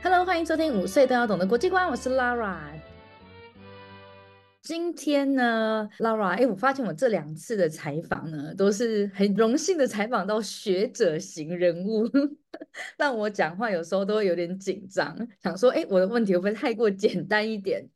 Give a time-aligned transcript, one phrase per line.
[0.00, 2.58] Hello，欢迎收听五岁都要懂的国际观，我是 Lara。
[4.62, 12.08] 今天呢，Lara，哎，我发现我这两次的采访呢，都是很荣幸的采访到学者型人物，
[12.96, 17.88] 让我讲话有时候都会有点紧张，想说，哎，我的问题会不会太过简单一点？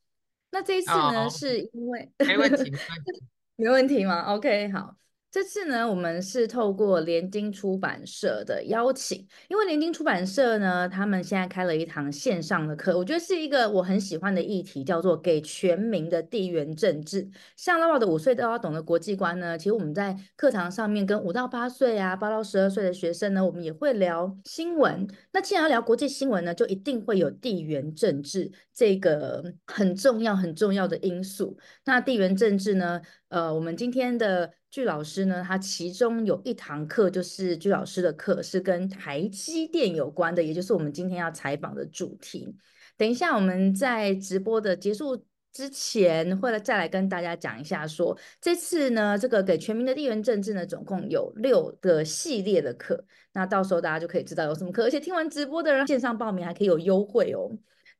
[0.51, 3.23] 那这一次呢，oh, 是因为没问题，没问题
[3.57, 4.96] 没问题吗？Ok 好。
[5.32, 17.27] 这次呢，我们是透过联经出版社的邀请，因为联经出版社呢，他们现在开了一堂线上的课，我觉得是一个我很喜欢的议题，叫做“给全民的地缘政治”。
[17.57, 25.08] 像老老的五岁都要懂的国际观呢，其实我们在课堂上面跟五到八岁啊、八到十二岁的学生呢，我们也会聊新闻。
[25.33, 31.57] 那既然要聊国际新闻呢，就一定会有地缘政治这个很重要、很重要的因素。
[31.86, 42.56] 那地缘政治呢，呃，我们今天的巨老师呢，他其中有一堂课，就是巨老师的课是跟台积电有关的，也就是我们今天要采访的主题。
[42.97, 53.04] 等一下我们在直播的结束之前，会来再来跟大家讲一下，说这次呢，这个给全民的地缘政治呢，总共有六个系列的课，
[53.34, 57.50] 那到时候大家就可以知道有什么课，而且听完直播的人线上报名还可以有优惠哦。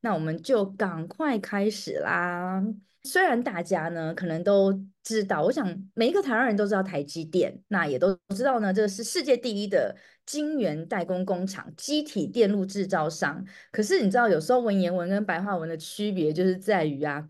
[0.01, 2.63] 那我们就赶快开始啦。
[3.03, 4.73] 虽然大家呢可能都
[5.03, 9.95] 知道，我想每一个台湾人都知道台积电，那也都知道呢，这是世界第一的
[10.25, 13.45] 晶圆代工工厂、积体电路制造商。
[13.71, 17.27] 可是你知道，有时候文言文跟白话文的区别就是在于啊，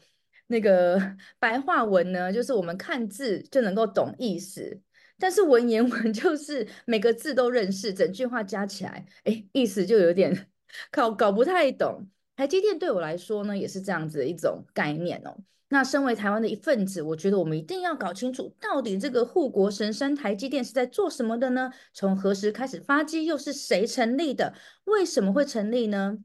[0.48, 1.02] 那个
[1.40, 4.80] 白话文呢，就是我们看字就能够懂意思，
[5.18, 10.48] 但是文言文 就是每个字都认识，整句话加起来，哎，意思就有点
[10.92, 12.08] 搞搞不太懂。
[12.36, 15.38] 台积电对我来说呢，也是这样子的一种概念哦。
[15.74, 21.72] 那身为台湾的一份子，我觉得我们一定要搞清楚，到底这个护国神山台积电是在做什么的呢？
[21.92, 23.26] 从何时开始发迹？
[23.26, 24.54] 又是谁成立的？
[24.84, 26.20] 为什么会成立呢？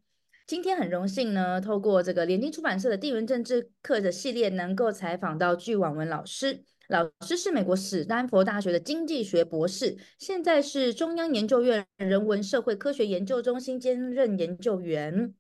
[0.47, 6.62] 今天很荣幸呢，透过这个联经出版社的地缘政治课的系列，能够采访到巨婉文老师。
[6.89, 15.33] 老师是美国史丹佛大学的经济学博士，现在是中央研究院人文社会科学研究中心兼任研究员。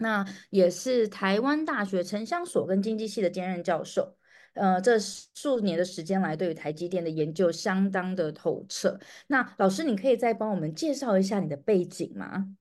[0.00, 4.16] 那也是台湾大学城乡所跟经济系的兼任教授，
[4.54, 8.98] 呃，这数年的时间来，对于台积电的研究相当的透彻。
[9.28, 12.56] 那老师，你可以再帮我们介绍一下你的背景吗？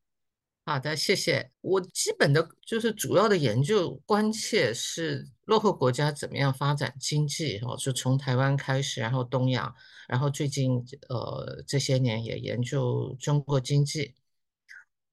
[0.66, 1.50] 好的，谢谢。
[1.61, 9.73] 我基本的就是主要的研究关切是落后国家怎么样发展经济，哦，就从台湾开始，然后东亚，
[10.07, 14.13] 然后最近呃这些年也研究中国经济。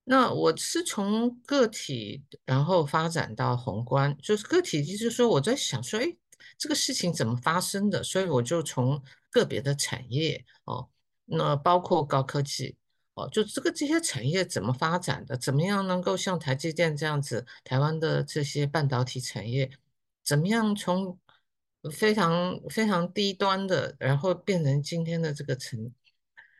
[0.08, 6.16] 那我是从个体，然后发展到宏观，就是个体，就是说我在想说，哎，
[6.56, 8.04] 这个事情怎么发生的？
[8.04, 10.88] 所以我就从个别的产业哦，
[11.24, 12.76] 那包括高科技
[13.14, 15.36] 哦，就这个这些产业怎么发展的？
[15.36, 19.68] 怎么样能够像台积电这样子，台湾的这些半导体产业，
[20.22, 21.18] 怎么样从
[21.90, 25.92] 非常非常低端的，然后变成今天的这个成。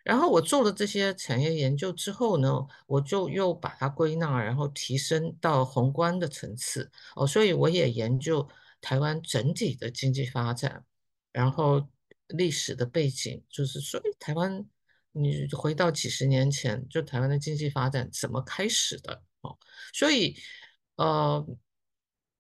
[0.06, 8.48] 然后我做了这些产业研究之后呢，我就又把它归纳，然后提升到宏观的层次哦，所以我也研究
[8.80, 10.84] 台湾整体的经济发展，
[11.32, 11.88] 然后
[12.28, 14.64] 历史的背景，就是说，台湾
[15.10, 19.58] 你回到几十年前，就台湾的经济发展怎么开始的哦，
[19.92, 20.36] 所以
[20.94, 21.44] 呃。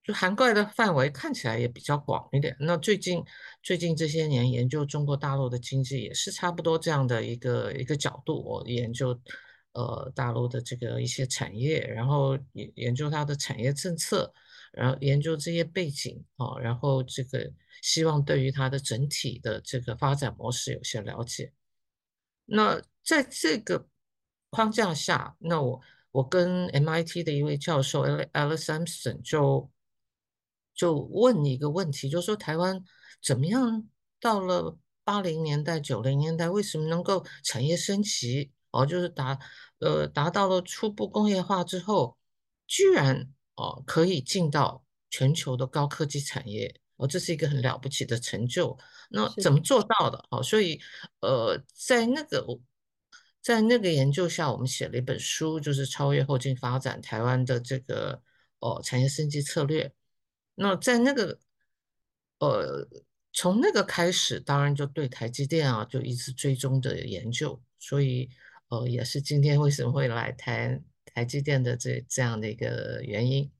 [0.06, 2.56] 就涵盖的范围看起来也比较广一点。
[2.60, 3.24] 那最近
[3.60, 8.40] 最近这些年研究中国大陆的经济也是差不多这样的一个一个角度。
[8.40, 9.20] 我研究
[9.72, 14.32] 呃大陆的这个一些产业，然后研研究它的产业政策，
[14.72, 17.50] 然后研究这些背景啊，然后这个
[17.82, 21.52] 希望对于它的整体的这个发展模式有些了解。
[22.44, 23.88] 那在这个
[24.50, 25.80] 框架下，那我
[26.12, 29.68] 我跟 MIT 的一位教授 Alice Sampson 就。
[30.76, 32.84] 就问你一个问题，就是说台湾
[33.20, 33.88] 怎么样
[34.20, 38.52] 到了八零年代、九零年代，为什么能够产业升级？
[38.72, 39.38] 哦，就是达
[39.78, 42.18] 呃达到了初步工业化之后，
[42.66, 48.76] 居然哦可以进到全球的高科技产业，哦，这是一个很了不起的成就。
[49.08, 50.22] 那怎么做到的？
[50.30, 50.78] 哦，所以
[51.20, 52.44] 呃在那个
[53.40, 58.20] 在那个研究下，我们写了一本书，就是超越后进发展台湾的这个
[58.58, 59.90] 哦产业升级策略。
[60.56, 61.38] 那在那个，
[62.40, 62.88] 呃，
[63.32, 68.28] 从那个开始，当然就对台积电啊，就一直追踪的研究，所以，
[68.70, 73.50] 呃，也是今天为什么会来谈台积电的这这样的一个原因。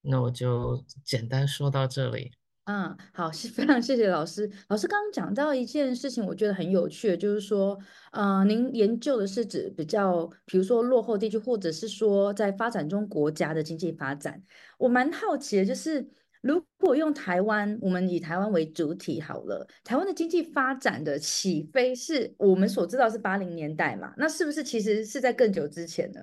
[0.00, 2.32] 那我就简单说到这里。
[2.64, 4.50] 嗯，好，非常谢谢老师。
[4.68, 7.78] 老师刚刚讲到一件事情，我觉得很有趣，就是说，
[8.12, 14.42] 呃，您研究的是指比较，比如说落后地区，或者是说在发展中国家的经济发展。
[14.76, 16.10] 我蛮好奇的，就是
[16.42, 24.12] 如果用台湾，我们以台湾为主体好了，台湾的经济发展的起飞是我们所知道是八零年代嘛？
[24.16, 26.20] 那是不是其实是在更久之前呢？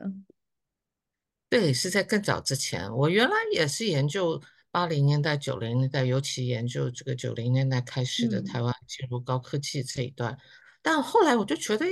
[1.50, 2.92] 对，是在更早之前。
[2.96, 4.42] 我原来也是研究。
[4.72, 10.38] 八零年代、九零年代，尤其研究这个九零年代开始的台湾进入高科技这一段，
[10.82, 11.86] 但后来我就觉得，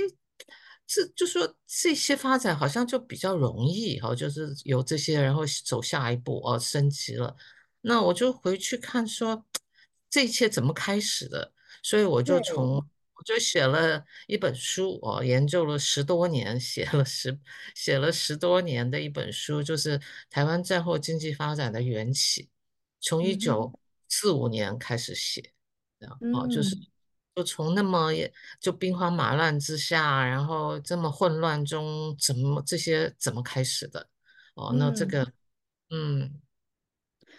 [0.86, 7.34] 这就说这些发展好像就比较容易哈，就是有这些，然后走下一步哦，升级了。
[7.84, 9.44] 那我就回去看说，
[10.10, 11.52] 这一切怎么开始的？
[11.82, 17.38] 所以我就从我就写了一本书我，研究了十多年，写了十
[17.74, 20.00] 写了十多年的一本书，就是
[20.30, 22.48] 台湾战后经济发展的缘起。
[23.00, 23.78] 从一九
[24.08, 25.52] 四五年开始写，
[26.20, 26.74] 嗯、哦，就是
[27.34, 34.08] 就从那么也就兵荒马乱之下，然后这么混乱中，怎么这些怎么开始的？
[34.54, 35.22] 哦，那这个，
[35.90, 36.40] 嗯，嗯，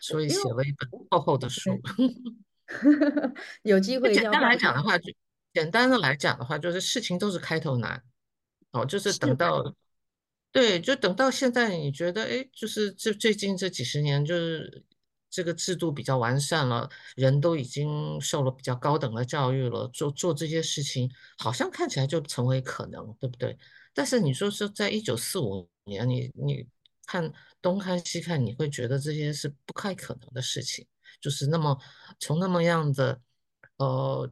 [0.08, 1.80] 所以写了一本厚厚的书。
[3.64, 5.14] 有机会，简单来讲的话，就
[5.54, 8.04] 简单的来讲的话，就是事情都是开头难，
[8.72, 9.76] 哦，就是等到，
[10.52, 14.84] 对，就等到现在，你觉得，哎，就是这最近这几十年，就是。
[15.28, 23.58] 这个制度比较完善了，人都已经受了比较高等的教育了，做做这些事情好像看起来就成为可能，对不对？
[23.94, 26.66] 但是你说是在一九四五年，你你
[27.06, 27.30] 看
[27.66, 30.86] 东看西看，你会觉得这些是不太可能的事情，
[31.20, 31.76] 就是那么
[32.20, 33.20] 从那么样的
[33.78, 34.30] 呃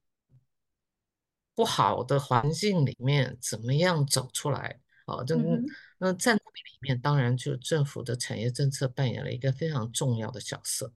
[1.55, 5.23] 不好的环境里面怎么样走出来啊？
[5.23, 5.65] 这、嗯、
[5.97, 10.93] 那在那里面，当然就政府的产业政策扮演了一个非常重要的角色。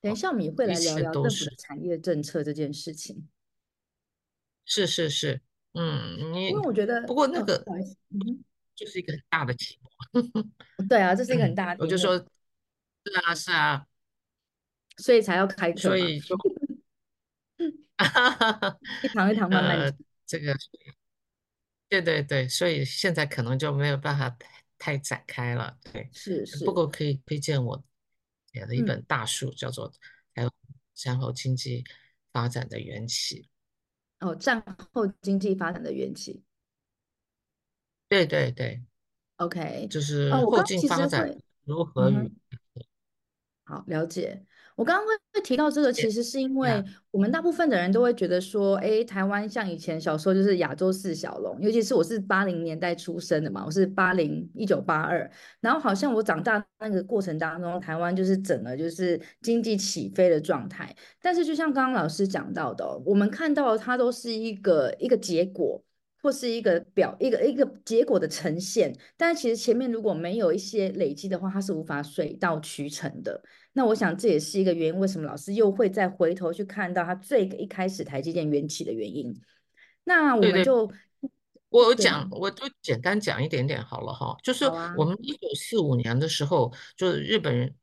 [0.00, 3.28] 等一下，我们也会来聊聊政府的产业政策这件事情。
[4.64, 5.40] 是是是，
[5.74, 7.64] 嗯，你因为我觉得，不过那个，
[8.80, 9.86] 就是一个很大的题目。
[10.88, 11.84] 对啊，这是一个很大的。
[11.84, 12.24] 我就说，是
[13.26, 13.86] 啊是啊，
[14.96, 15.78] 所以才要开课。
[15.78, 16.34] 所以就，
[19.04, 19.92] 一堂一堂慢慢、呃。
[20.24, 20.56] 这个，
[21.90, 24.34] 对对对，所以现在可能就没有办法
[24.78, 25.76] 太展开了。
[25.92, 26.64] 对，是是。
[26.64, 27.84] 不过可以推荐我。
[28.52, 29.88] 写的一本大书，叫做
[30.34, 30.52] 《台湾
[30.92, 31.84] 战后经济
[32.32, 33.48] 发展的缘起》。
[34.26, 34.60] 哦，战
[34.92, 36.42] 后经济发展的缘起。
[38.10, 38.82] 对对对。
[39.36, 41.34] OK，就是后进发展
[41.64, 42.30] 如何与、
[43.64, 44.44] 好了解。
[44.76, 55.30] 我刚刚会提到这个，其实是因为我们大部分的人都会觉得说，哎，台湾像以前小时候就是亚洲四小龙，尤其是我是八零年代出生的嘛，我是八零一九八二，
[55.60, 60.94] 然后好像我长大那个过程当中，台湾就是整个就是经济起飞的状态。
[61.22, 65.82] 但是就像刚刚老师讲到的，我们看到它都是一个一个结果。
[66.22, 73.42] 或是一个表一个一个结果的呈现，但是其实前面如果没有一些累积的话，它是无法水到渠成的。
[73.72, 79.34] 那我想这也是一个原因，为什么老师又会再回头去看到他最一开始台积电缘起的原因？
[80.04, 80.90] 那我们就，
[81.68, 84.64] 我讲，我就简单讲一点点好了哈，就是
[84.96, 87.74] 我们一九四五年的时候，就是日本人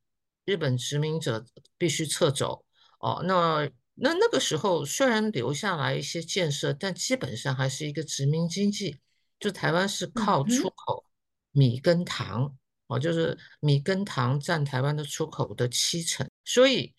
[0.46, 1.44] 日本殖民者
[1.78, 2.64] 必须撤走
[3.00, 3.68] 哦，那。
[4.00, 9.00] 那那个时候虽然留下来一些建设，但基本上还是一个殖民经济。
[9.40, 11.04] 就台湾是靠出口
[11.52, 12.56] 米跟糖，
[12.88, 16.28] 哦，就是米跟糖占台湾的出口的七成。
[16.44, 16.94] 所以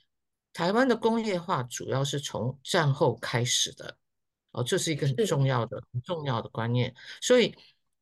[0.53, 3.97] 台湾的工业化主要是从战后开始的，
[4.53, 6.95] 哦，这是一个很重要的、很重要的观念。
[7.21, 7.53] 所以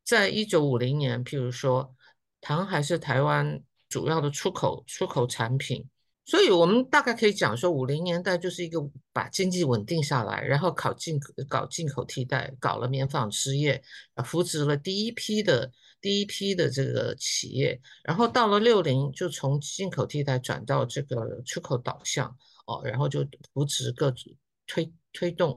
[0.05, 1.95] 在一九五零年，譬如说
[2.43, 5.89] 糖还是台湾主要的出口出口产品。
[6.29, 8.81] 所以，我们大概可以讲说，五零年代就是一个
[9.13, 13.81] 把经济稳定下来，然后搞进搞进口替代，搞了棉纺织业，
[14.25, 24.33] 扶植了第一批的第一批的这个企业，然后到了六零，就从进口替代转到这个出口导向，哦，然后就扶植各种
[24.67, 25.57] 推推动，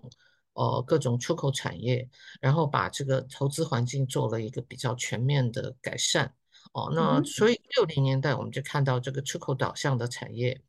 [0.54, 2.08] 呃，各种出口产业，
[2.40, 6.32] 然后把这个投资环境做了一个比较全面的改善。
[6.72, 10.62] 哦，那所以六零年代我们就看到这个出口导向的产业，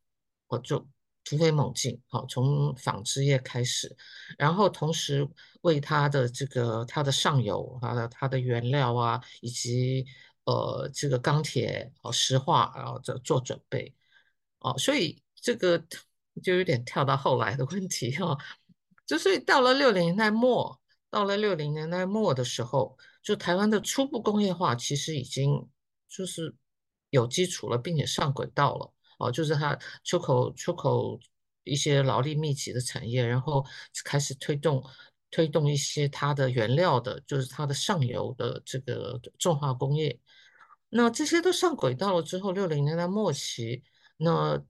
[0.48, 0.78] 我就
[1.24, 2.00] 突飞猛进。
[2.08, 3.94] 好，从纺织业开始，
[4.38, 5.28] 然后同时
[5.60, 10.06] 为它的这个它的上游、它的它的原料啊，以及
[10.44, 13.94] 呃这个钢铁、哦石化，然后这做准备。
[14.60, 15.78] 哦，所以这个
[16.42, 18.38] 就有点跳到后来的问题哈，
[19.04, 20.80] 就所以到了六零年代末，
[21.10, 25.68] 到了六零年代末的时候，就台湾的初步工业化其实已经。
[26.10, 26.54] 就是
[27.08, 31.18] 有基础了，并且上轨道了哦，就是它出口出口
[31.64, 33.64] 一些劳力密集的产业，然后
[34.04, 34.84] 开始推动
[35.30, 40.18] 推动一些它的原料的，就是它的上游的这个重化工业。
[40.88, 43.84] 那这些都上轨道了之后，六零年代末期，
[44.16, 44.60] 那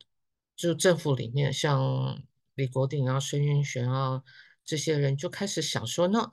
[0.54, 2.22] 就政府里面像
[2.54, 4.22] 李国鼎啊、孙运璇啊
[4.64, 6.32] 这些人就开始想说，那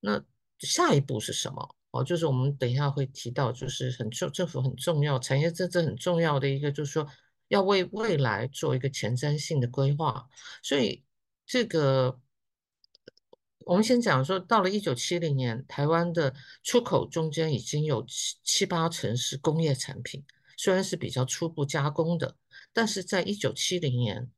[0.00, 0.24] 那
[0.58, 1.76] 下一步是什么？
[1.92, 7.06] 哦，就是我们等一下会提到，就是很重政府很重要，产业政策很重要的一个，就是说
[7.46, 10.28] 要为未来做一个前瞻性的规划。
[10.60, 11.04] 所以
[11.46, 12.18] 这个。
[13.64, 16.34] 我们先讲说，到了一九七零年，台湾的
[16.64, 20.24] 出口中间已经有七七八成是工业产品，
[20.56, 22.34] 虽然是比较初步加工的，
[22.72, 24.28] 但是在一九七零年，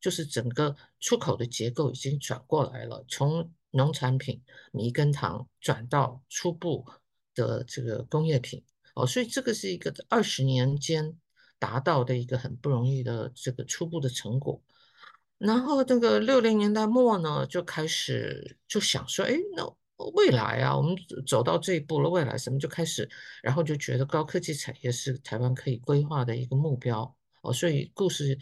[0.00, 4.42] 就是整个出口的结构已经转过来了，从农产品、
[4.72, 6.84] 米跟糖转到初步
[7.34, 8.62] 的这个工业品。
[8.94, 11.16] 哦，所以这个是一个二十年间
[11.58, 14.62] 达到的一个很不容易的这个初步的成果。
[15.38, 19.64] 然后这个六零年代末呢，就开始就想说，哎，那
[20.14, 20.94] 未来啊，我们
[21.26, 23.08] 走到这一步了，未来什么就开始，
[23.42, 28.38] 然后就觉得高科技产业是台湾可以规划的一个目标哦，所以故事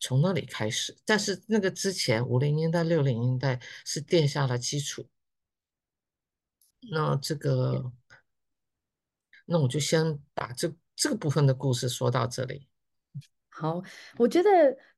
[0.00, 0.96] 从那里开始。
[1.04, 5.06] 但是那个之前五零年代、六零年代是奠下了基础。
[6.90, 7.92] 那这个，
[9.48, 12.68] 那我就先把这这个部分的故事说到这里。
[13.50, 13.82] 好，
[14.16, 14.48] 我觉得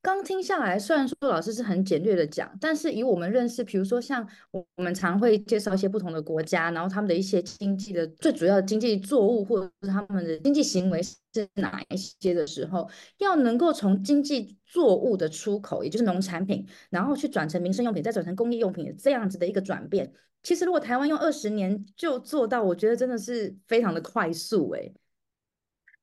[0.02, 11.16] 刚听下来，虽然说老师是很简略的讲，但是以我们认识，比如说像我们常会介绍一些不同的国家，然后他们的一些经济的最主要的经济作物，或者是他们的经济行为是
[11.54, 24.94] 哪一些的时候，要能够从经济作物的出口，也就是农产品，然后去转成民生用品，再转成工业用品，这样子的一个转变，其实如果台湾用二十年就做到，我觉得真的是非常的快速，欸，诶，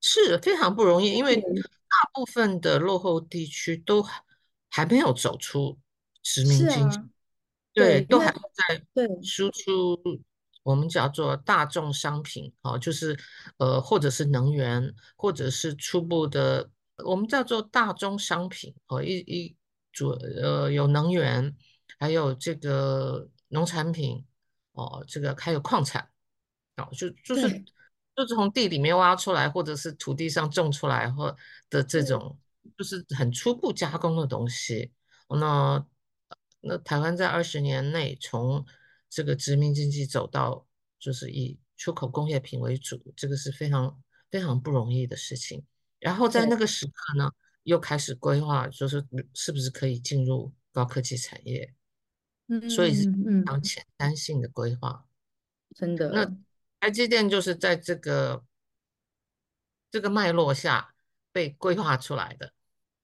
[0.01, 1.44] 是非常不容易，因为。
[1.89, 4.06] 大部分的落后地区都
[4.70, 5.79] 还没有走出
[6.22, 7.10] 殖民经济，啊、
[7.74, 8.77] 对，对都还在
[9.24, 9.98] 输出
[10.63, 13.17] 我们叫做大众商品，哦，就是
[13.58, 16.70] 呃，或者是能源，或者是初步的
[17.06, 19.56] 我们叫做大宗商品，哦，一一
[19.94, 21.56] 主呃有能源，
[21.98, 24.25] 还有这个农产品，
[24.74, 26.10] 哦，这个还有矿产，
[26.77, 27.63] 哦，就就是。
[28.18, 31.38] 就是从地里面挖出来，或者是土地上种出来，或
[31.70, 32.36] 的这种，
[32.75, 34.92] 就是很初步加工的东西。
[35.30, 35.86] 那
[36.62, 38.66] 那台湾在二十年内从
[39.08, 40.66] 这个殖民经济走到，
[40.98, 44.01] 就是以出口工业品为主，这个是非常
[44.32, 45.63] 非常不容易的事情。
[46.00, 51.72] 然后在那个时刻呢，又开始规划，就是是不是可以进入高科技产业。
[52.48, 55.06] 嗯，所以是非常前瞻性的规划。
[55.75, 56.12] 真的。
[56.12, 56.38] 那。
[56.80, 58.44] 台积电就是在这个
[59.89, 60.94] 这个脉络下
[61.32, 62.54] 被规划出来的。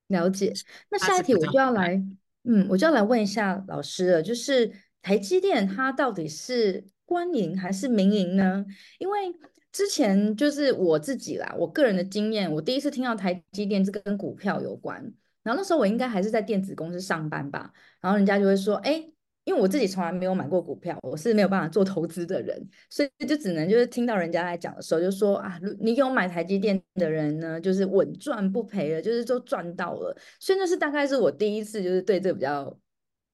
[0.09, 0.53] 了解。
[0.91, 1.95] 那下一题我就要来，
[2.43, 4.71] 嗯，我就要来问一下老师了，就是
[5.01, 8.63] 台积电它到底是官营还是民营呢？
[8.99, 9.33] 因为
[9.71, 15.01] 之前就是我自己啦，我个人的经验，我第一次听到台积电这个跟股票有关，
[15.41, 19.09] 然后那时候我应该还是在电子公司上班吧，然后人家就会说，哎。
[19.45, 30.15] 因为我自己从来没有买过股票，我是没有办法做投资的人，所以就只能就是听到人家来讲的时候，就说啊，你有买台积电的人呢，就是稳赚不赔了，就是都赚到了。
[30.39, 32.79] 所以那是大概是我第一次就是对这个比较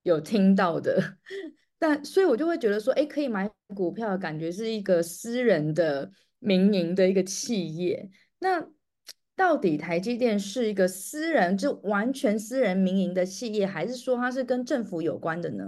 [0.03, 0.99] 有听到的，
[1.77, 8.09] 但所以我就会觉得说，哎，可以买股票，感觉是一个私人的民营的一个企业。
[8.39, 8.65] 那
[9.35, 15.63] 到底台积电是一个私人就完全私人民营的企业，还是说它是跟政府有关的呢？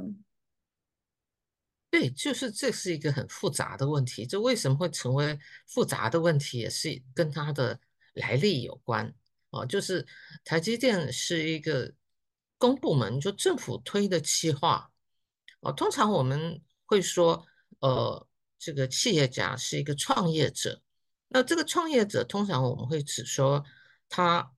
[1.91, 4.25] 对，就是这是一个很复杂的问题。
[4.25, 7.77] 这为什么会成为复杂的问题，也是跟它的
[8.13, 9.13] 来历有关
[9.49, 9.65] 哦。
[9.65, 10.07] 就是
[10.45, 11.93] 台积电是一个
[12.57, 14.89] 公部门，就政府推的企划
[15.59, 15.73] 哦。
[15.73, 17.45] 通常我们会说，
[17.81, 18.25] 呃，
[18.57, 20.81] 这个企业家是一个创业者。
[21.27, 23.65] 那这个创业者，通常我们会指说，
[24.07, 24.53] 他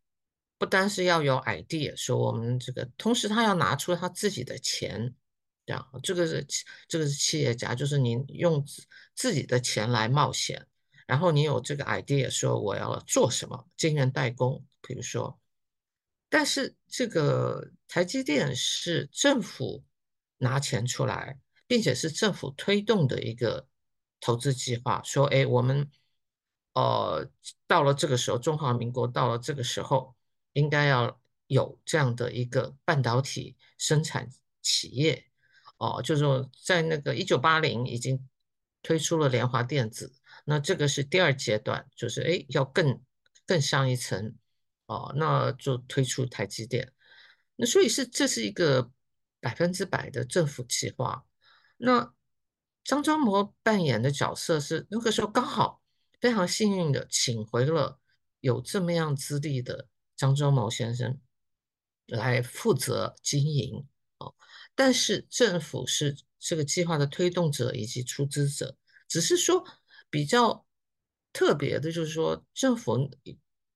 [0.59, 5.15] 不单是要有 idea，说我们这个，同时他要拿出他自己的钱。
[5.65, 6.45] 这样，这个是
[6.87, 8.83] 这个是企业家，就是您用自
[9.15, 10.67] 自己的钱来冒险，
[11.07, 15.39] 然后你有这个 idea 说我要做什么，晶圆代工，比如说，
[16.27, 19.83] 但是这个台积电是政府
[20.39, 23.65] 拿钱出来，并且是政府推动的一个
[24.19, 25.89] 投资计划，说，哎，我们
[26.73, 27.29] 呃
[27.67, 30.13] 到了这个时候，中华民国到了这个时候，
[30.51, 34.29] 应该要有这样的一个半导体生产
[34.61, 35.25] 企业。
[35.83, 38.25] 哦，就是说在那个一九八零已经
[38.81, 40.13] 推出了联华电子，
[40.45, 43.01] 那这个是第二阶段，就是哎要更
[43.45, 44.33] 更上一层
[44.85, 46.93] 哦，那就推出台积电。
[47.57, 48.93] 那所以是这是一个
[49.41, 51.25] 百分之百的政府计划。
[51.75, 52.13] 那
[52.85, 55.81] 张忠谋扮演的角色是那个时候刚好
[56.21, 57.99] 非常幸运的请回了
[58.39, 61.19] 有这么样资历的张忠谋先生
[62.05, 63.85] 来负责经营。
[64.75, 68.75] 但是政府是这个计划的推动者以及出资者，
[69.07, 69.63] 只是说
[70.09, 70.65] 比较
[71.31, 73.09] 特别的就是说政府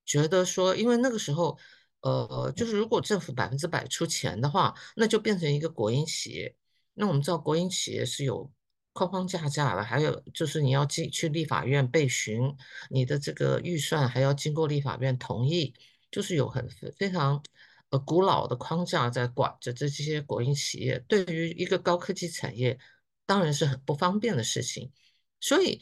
[0.04, 1.58] 觉得说，因为那个时候。
[2.00, 6.54] 呃，就是如果政府百分之百出钱的话，那就变成一个国营企业。
[6.94, 8.48] 那我们知道国营企业是有
[8.92, 12.54] 框框架架的，还有就是你要进去立法院备询，
[12.88, 15.74] 你的这个预算还要经过立法院同意，
[16.08, 17.42] 就是有很非常
[17.90, 20.98] 呃古老的框架在管着这些国营企业。
[21.08, 22.78] 对于一个高科技产业，
[23.26, 24.92] 当然是很不方便的事情。
[25.40, 25.80] 所以，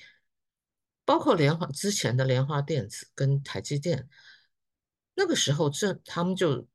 [1.04, 4.08] 包括联华之前的联华电子跟台积电。
[5.14, 6.68] 那个时候，这他们就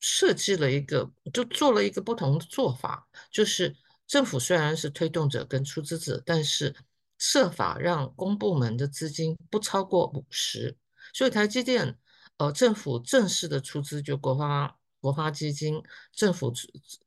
[0.00, 6.74] 设计了一个，就做了一个不同的做法，就是政府虽然是推动者跟出资者，但是
[7.18, 10.76] 设法让公部门的资金不超过五十。
[11.12, 11.98] 所以台积电，
[12.42, 15.80] 呃，政府正式的出资就国发国发基金，
[16.12, 16.52] 政府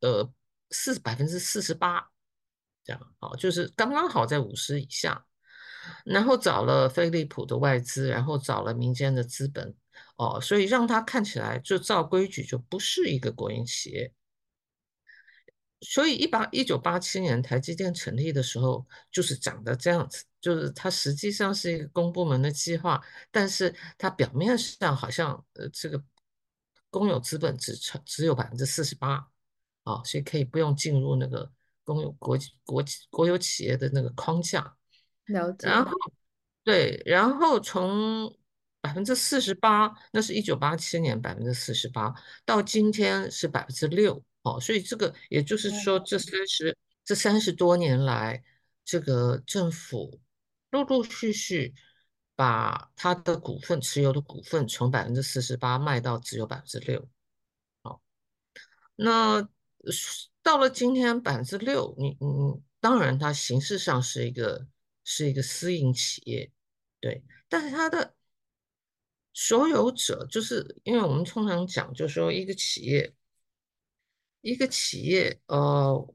[0.00, 0.32] 呃
[0.70, 2.08] 四百分之四十八，
[2.82, 5.26] 这样好，就是刚刚好在五十以下。
[6.04, 9.74] 然后找了飞利浦的外资，然后找了民间的资本。
[10.16, 14.10] 哦，所以让它看起来就照规矩，就不是一个国营企业。
[15.80, 26.02] 所以一八一九八七年台积电成立的时候，就是长得这样子，就是它实际上是一个公部门的计划，但是它表面上好像呃这个
[26.90, 29.28] 公有资本只成只有百分之四十八，
[29.84, 31.50] 啊，所以可以不用进入那个
[31.84, 34.76] 公有国国国有企业的那个框架。
[35.26, 35.68] 了解。
[35.68, 35.92] 然后
[36.64, 38.36] 对，然后从。
[38.82, 42.14] 百分之四十八，那是一九八七年百分之四十八，
[42.44, 48.44] 到今天是百分之六哦，所以这个也就是说，这三十这三十多年来，
[48.84, 50.20] 这个政府
[50.70, 51.74] 陆陆续续
[52.36, 57.08] 把他的股份持有的股份从百分之四十八卖到只有百分之六，
[57.82, 58.00] 哦，
[58.94, 59.48] 那
[60.44, 64.68] 到了今天百分之六，你嗯，当然它形式上是一个
[65.02, 66.52] 是一个私营企业，
[67.00, 68.14] 对，但是它的。
[69.38, 73.14] 所有者就是因为我们通常讲，就是说一个企业，
[74.46, 76.14] 一个企业，呃，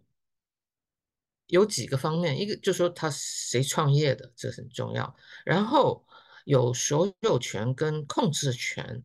[1.48, 5.14] 有几个方面，一个就是说他谁创业的，这很重要。
[5.44, 6.08] 然后
[6.46, 9.04] 有所有权跟控制权，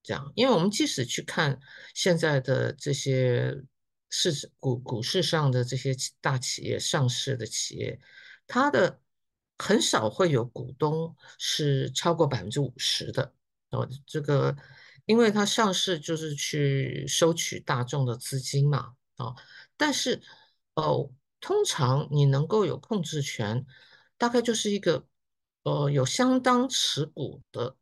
[0.00, 1.58] 这样，因为我们即使去看
[1.92, 3.60] 现在的这些
[4.10, 8.00] 市股股市上的这些大企业、上市的企业，
[8.46, 9.00] 它的
[9.58, 13.34] 很少会有股东是超过百分之五十的。
[13.70, 14.54] 哦，这个，
[15.04, 19.34] 因为它上市就是去收取大众的资金嘛，啊，
[19.76, 20.22] 但是，
[20.74, 21.10] 哦，
[21.40, 23.66] 通常你能够有控制权，
[24.16, 25.04] 大概就是一个，
[25.64, 27.76] 呃，有相当持股的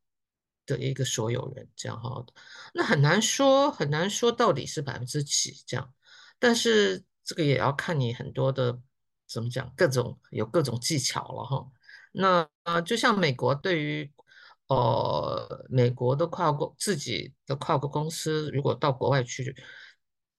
[0.64, 2.24] 的一个所有人这样哈，
[2.72, 5.92] 那很难说，很难说到底是百分之几这样，
[6.38, 8.80] 但是这个也要看你很多的
[9.26, 11.70] 怎么讲，各种有各种技巧了哈，
[12.12, 14.10] 那啊，就像美国对于。
[14.70, 19.52] 呃，美国的跨国自己的跨国公司，如果到国外去，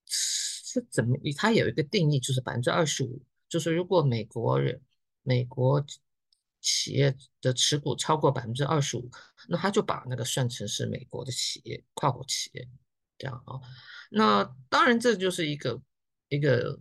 [0.05, 1.17] 是怎么？
[1.37, 4.81] 它有一个定义，就是百分之二十五，就是如果美国人、
[5.21, 5.85] 美国
[6.61, 9.11] 企业的持股超过百分之二十五，
[9.49, 12.65] 那他就把那个算成是美国的企业，跨国企业，
[13.17, 13.59] 这样啊。
[14.11, 15.81] 那当然，这就是一个
[16.29, 16.79] 一个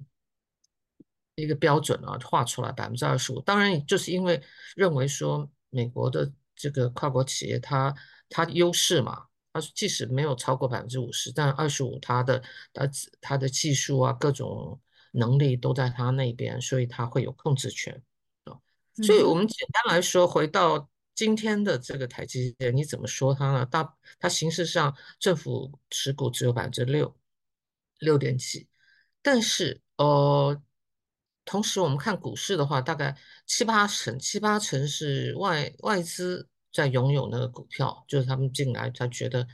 [1.35, 3.41] 一个标准啊，画出来百分之二十五。
[3.41, 4.41] 当然，就是因为
[4.77, 6.33] 认为说美国的。
[6.61, 7.91] 这个跨国企业它，
[8.29, 12.43] 它它优势嘛，它即使没有超过百分之五十，但二十五，它的
[12.73, 12.89] 它
[13.21, 14.79] 它的技术啊，各种
[15.13, 18.03] 能力都在它那边，所以它会有控制权
[18.45, 18.59] 啊。
[19.03, 23.65] 所以我们简单来说，回到今天的这个台积电，你怎么说它呢？
[23.67, 27.17] 大它形式上政府持股只有百分之六
[27.99, 28.69] 六点几，
[29.23, 30.61] 但是呃。
[31.51, 39.45] 同时，我们看股市的话，大概七八成，七八成是外外资在拥有那个股票，就是他们进来，他觉得，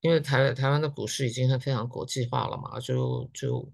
[0.00, 3.72] 因为台台湾的股市已经是非常国际化了嘛，就就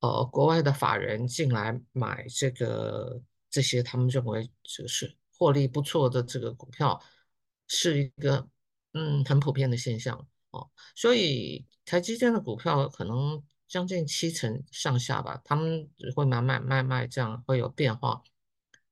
[0.00, 6.98] 呃国外的法人进来买这个这些，他们认为就是获利不错的这个股票，
[7.68, 8.48] 是一个
[8.94, 13.44] 嗯很普遍的现象哦，所以台积电的股票可能。
[13.74, 18.22] 将近七成上下吧，他们会买买卖卖，这样会有变化。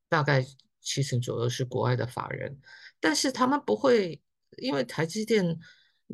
[0.08, 0.44] 大概
[0.80, 2.60] 七成左右是国外的法人，
[2.98, 4.20] 但是他们不会，
[4.56, 5.56] 因为台积电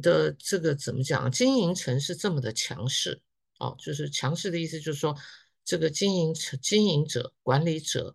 [0.03, 1.31] 的这个怎么讲？
[1.31, 3.23] 经营层是这么的强势
[3.59, 5.17] 哦，就是强势的意思，就是说
[5.65, 8.15] 这个经营层、经营者、管理者，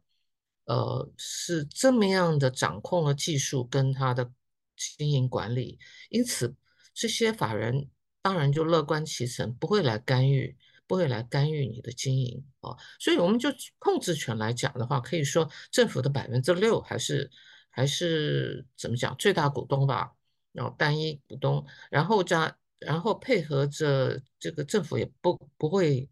[0.66, 4.32] 呃，是这么样的掌控了技术跟他的
[4.78, 5.80] 经营管理，
[6.12, 6.56] 因此
[6.94, 7.90] 这些法人
[8.24, 10.58] 当然就乐观其成，不会来干预，
[10.88, 12.76] 不会来干预你的经营哦。
[13.00, 17.30] 所以我们就控制权来讲的话，可以说政府的百分之六还是
[17.70, 20.14] 还是怎么讲最大股东吧。
[20.54, 26.08] 然后单一股东，然后加，然后配合着这个政府也不不会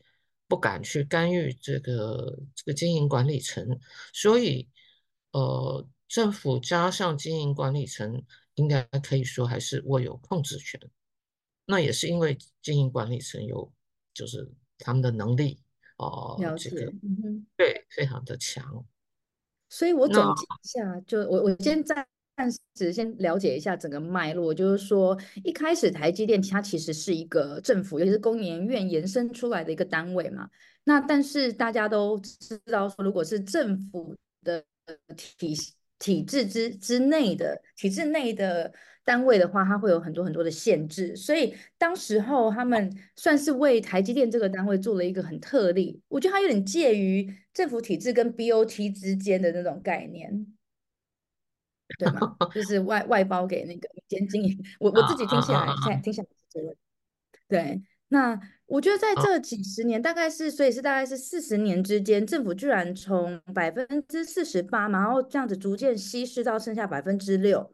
[0.48, 3.80] 不敢去干预这个这个经营管理层，
[4.12, 4.68] 所以
[5.34, 8.24] 呃，政府加上经营管理层，
[8.56, 10.82] 应该可以说还是握有控制权。
[11.66, 13.72] 那也是因为经营管理层有
[14.14, 15.60] 就是他们的能力
[15.98, 18.86] 哦，呃、解这个嗯对非常的强。
[19.70, 22.08] 所以我总结一下，就我我先在。
[22.34, 30.50] 暂时先了解一下整个脉络，就是说，一开始台积电它其实是一个政府，尤其是工研院延伸出来的一个单位嘛。
[30.86, 34.64] 那但是大家都知道说，如果是政府的
[35.16, 35.54] 体
[36.02, 38.74] 体制之之内的体制内的
[39.06, 41.16] 单位的话，它会有很多很多的限制。
[41.16, 50.48] 所以当时候他们算是为台积电这个单位做了一个很特例，我觉得它有点介于政府体制跟 BOT 之间的那种概念。
[52.00, 52.38] 对吗？
[52.56, 56.74] 就是外外包给那个民间经营，我我自己听起来，现在听起来是这样。
[57.50, 58.40] 对，那
[58.72, 67.70] 我觉得在这几十年，大概是所以是大概是四十年之间，政府居然从百分之四十八，然后这样子逐渐稀释到剩下百分之六。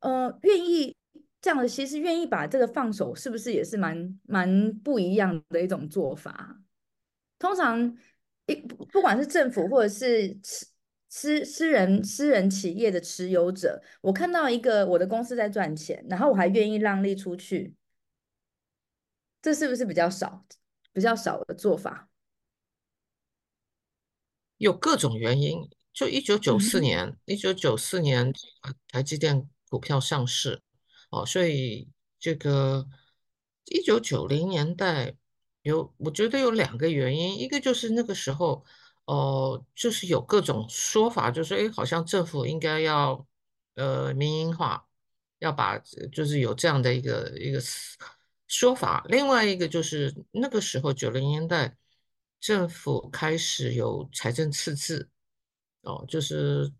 [0.00, 0.94] 呃，愿意
[1.40, 6.58] 这样的稀释，愿意把这个放手，是不是也是蛮蛮不一样的一种做法？
[7.38, 7.96] 通常
[8.46, 10.38] 一不管是政府或者是。
[11.16, 17.72] 私私人私人企业的持有者，我看到一个我的公司在赚钱，然后我还愿意让利出去，
[19.44, 20.46] 这是不是比较少，
[20.90, 22.08] 比较少的做法？
[24.56, 25.68] 有各种原因。
[25.92, 28.32] 就一九九四年，一九九四年
[28.88, 30.62] 台积电股票上市，
[31.10, 32.88] 哦，所以这个
[33.66, 35.14] 一九九零年代
[35.60, 38.64] 有，我觉得有两个原因，一个就是那个时候。
[39.06, 39.14] 哦、
[39.50, 43.26] 呃，就是有各种说法，就是哎，好像政府应该要
[43.74, 44.88] 呃民营化，
[45.40, 45.78] 要把
[46.10, 47.60] 就是有这样的一个一个
[48.54, 49.04] 说法。
[49.08, 51.76] 另外一个就是那个时候九零年代，
[52.40, 55.08] 政府开始有财政赤字，
[55.82, 56.72] 哦、就是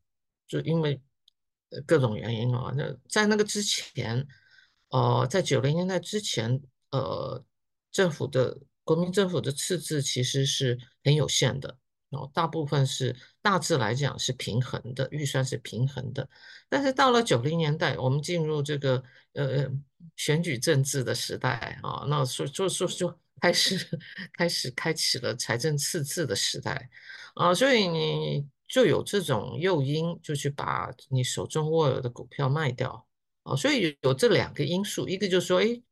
[0.47, 1.03] 就因为
[1.85, 2.73] 各种原因啊。
[2.77, 4.25] 那在那个之前，
[4.91, 7.45] 呃，在九零年代之前，呃，
[7.91, 11.77] 政府的国民政府的赤字其实是很有限的。
[12.33, 16.29] 大部分是大致来讲是平衡的，预算是平衡的。
[16.69, 19.69] 但是到了九零年代，我们进入这个呃
[20.17, 23.79] 选举政治的时代啊，那所就就就开始
[24.33, 26.89] 开始开启了财政赤字的时代
[27.35, 33.07] 啊，所以你就有这种诱因，就去把你手中握有的股票卖掉
[33.43, 33.55] 啊。
[33.55, 35.83] 所以有这两个因素，一个就是说，哎，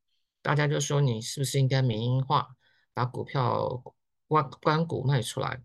[0.41, 2.49] 大家就说你是不是应该民营化，
[2.95, 3.83] 把股票
[4.27, 5.63] 关关股卖出来。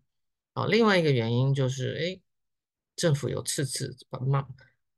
[0.53, 2.19] 啊，另外一个原因就是，哎，
[2.95, 4.43] 政府有赤字，把卖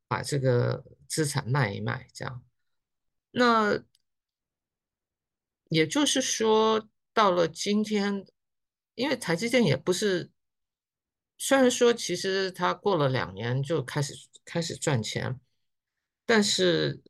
[0.07, 2.41] 把这个资产卖一卖，这样。
[3.31, 3.83] 那
[5.69, 8.25] 也就是说，到了今天，
[8.95, 10.31] 因为台积电也不是，
[11.37, 14.13] 虽然说其实它过了两年就开始
[14.43, 15.39] 开始赚钱，
[16.25, 17.01] 但是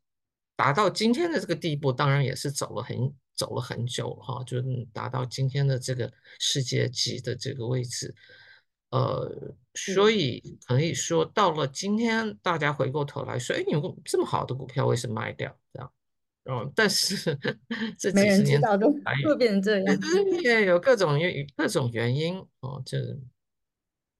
[0.55, 4.57] 达到今天的这个地步，当然也是走了很走了很久哈，就
[4.91, 8.13] 达到今天的这个世界级的这个位置。
[8.89, 15.55] 呃，所以可以说，到了今天，大家回过头来说，哎，你有这么好的股票，为什么卖掉？
[15.71, 15.93] 这样，
[16.45, 17.15] 嗯，但是
[17.97, 18.91] 这几十年没人知道都
[19.25, 19.99] 会变成这样，
[20.41, 22.97] 对，有各种原各种原因哦，这。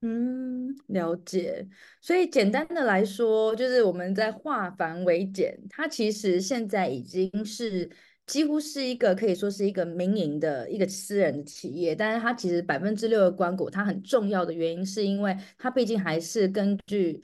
[0.02, 1.68] 嗯，了解。
[2.02, 7.90] 所以简单的来说，就是我们在化繁为简，它其实现在已经是。
[8.30, 17.24] 几乎是一个可以说是一个民营的一个私人的企业，但是它其实百分之六的关股，它很重要的原因是因为它毕竟还是根据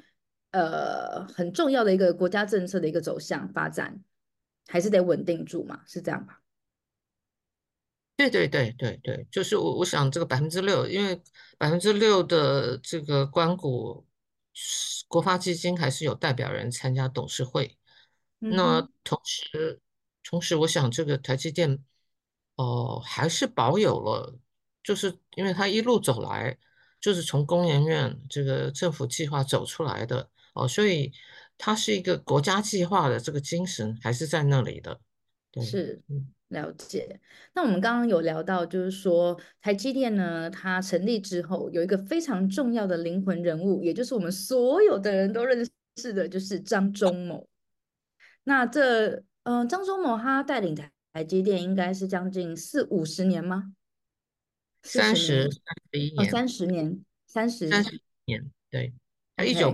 [0.50, 4.02] 呃很重要的一个国家政策的一个走向发展，
[4.67, 6.41] 还是得稳定住嘛，是这样吧？
[8.17, 11.21] 对对对对对，就是我我想这个百分之六，因为
[11.58, 14.06] 百分之六的这个关股，
[15.08, 17.78] 国发基金还是有代表人参加董事会，
[18.39, 19.82] 嗯、那同时。
[20.28, 21.71] 同时，我想这个台积电，
[22.56, 24.36] 哦、呃，还是保有了，
[24.82, 26.58] 就是因为它一路走来，
[26.99, 30.21] 就是从工研院这个政府计划走出来的
[30.54, 31.13] 哦、呃，所以
[31.58, 35.00] 它是一个国家计划的这个精神还是在那里的，
[35.52, 36.02] 对，是
[36.50, 37.20] 了解。
[37.54, 47.48] 那我们刚刚有聊到，就是说台积电呢，它成立之后有一个非常重要的灵魂人物，也就是我们所有的人都认识的，就是张忠谋。
[48.44, 53.74] 那这，嗯、呃，张忠谋他带领台台积电应该是将近四五十年吗？
[54.84, 55.52] 三十三
[55.91, 58.94] 十一年，三十年，三十三十年，对，
[59.36, 59.74] 他一九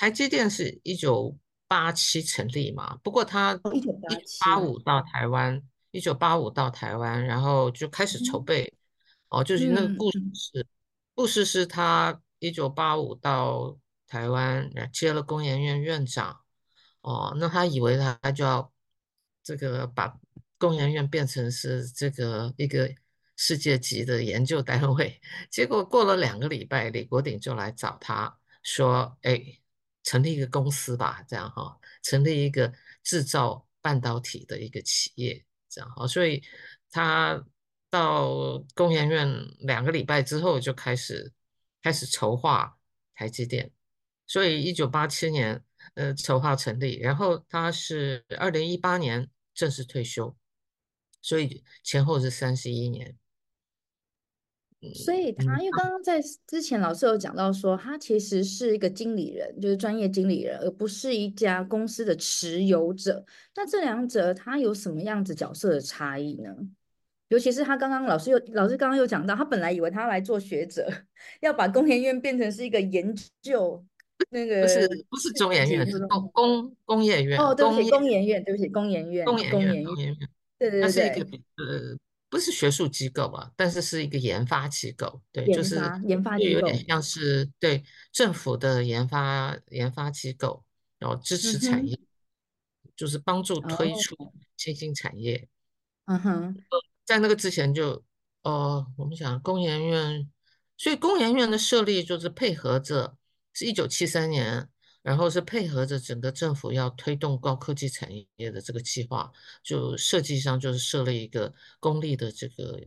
[0.00, 1.36] 台积电是一九
[1.68, 3.92] 八七成立嘛，不过他一九
[4.40, 8.64] 八五到台湾，一九八五到台湾，然后就开始筹备，
[9.28, 10.66] 嗯、哦，就是那个故事是，嗯、
[11.14, 16.40] 故事是他一九八五到台湾，接了工研院院长。
[17.02, 18.72] 哦，那他以为他就要
[19.42, 20.18] 这个把
[20.56, 22.90] 工研院变成是这个一个
[23.36, 25.20] 世界级的研究单位，
[25.52, 29.59] 结果过了两个礼拜，李国鼎就来找他说：“哎，
[30.02, 36.42] 成立一个公司吧，这样哈，成立一个制造半导体的一个企业，这样哈。”所以
[36.90, 37.44] 他
[37.88, 39.28] 到工研院
[39.60, 41.32] 两个礼拜之后就开始
[41.82, 42.78] 开始筹划
[43.14, 43.70] 台积电，
[44.26, 45.62] 所以一九八七年。
[45.94, 50.36] 呃，筹划成立，然后他是二零一八年正式退休，
[51.22, 53.16] 所以前后是三十一年。
[54.94, 63.24] 所以他因为刚刚在之前老师有讲到说，他其实是一个经理人，就是专业经理人，而不是一家公司的持有者。
[63.54, 66.54] 那这两者他有什么样子角色的差异呢？
[67.28, 70.90] 尤其是他刚刚老师又老师刚刚又讲到，他本来以为他要来做学者，
[71.42, 73.84] 要把工研院变成是一个研究。
[74.30, 77.38] 那个不是不是中研院，是工工工业院。
[77.38, 80.16] 哦，对不起，工研院，对不起，工研院，工研院，工研院，
[80.58, 81.20] 对对对，它是一个
[81.56, 81.96] 呃，
[82.30, 85.74] 不是学术机构啊，但是是一个研发机构，对，就是
[86.06, 90.64] 研发机构，有点像是对政府的研发研发机构，
[90.98, 91.98] 然后支持产业，
[92.96, 95.48] 就是帮助推出新兴产业。
[96.06, 96.56] 嗯哼，
[97.04, 98.02] 在那个之前就，
[98.44, 100.30] 哦，我们讲工研院，
[100.78, 103.16] 所以工研院的设立就是配合着。
[103.52, 104.68] 是一九七三年，
[105.02, 109.30] 然后是配合着整个政府要推动高科技产业的这个计划，
[109.62, 112.78] 就设计上就是设立一个公立的这个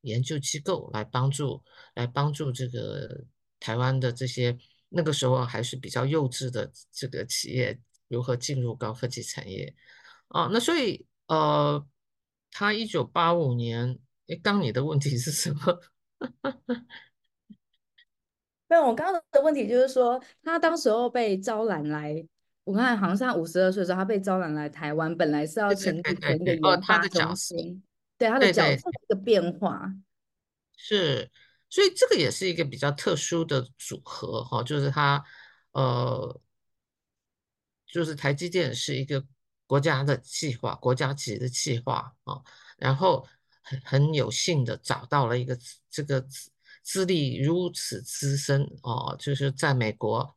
[0.00, 1.62] 研究机构来帮助，
[1.94, 3.24] 来帮助这个
[3.60, 7.78] 台湾的这些那个时候还是比较幼稚的这个企业
[8.08, 9.74] 如何进入高科技产业
[10.28, 10.48] 啊。
[10.52, 11.86] 那所以呃，
[12.50, 15.80] 他一九八五年，诶，刚你的问题是什么？
[18.70, 22.24] 没有，我刚刚的问题就是说，他当时候被招揽来，
[22.62, 27.82] 我看好像是他五十二岁的时候，他被招揽来台湾，本来是要成立成一个研发中心，
[28.16, 29.92] 对他的角色的一个变化，
[30.76, 31.28] 是，
[31.68, 35.24] 所以这个也是一个比较特殊的组合哈，就是他
[35.72, 36.40] 呃，
[37.88, 39.26] 就是台积电是一个
[39.66, 42.40] 国家的计划，国家级的计划啊，
[42.78, 43.26] 然后
[43.62, 45.58] 很很有幸的找到了一个
[45.90, 46.24] 这个。
[46.90, 50.36] 资历如此资深哦，就是在美国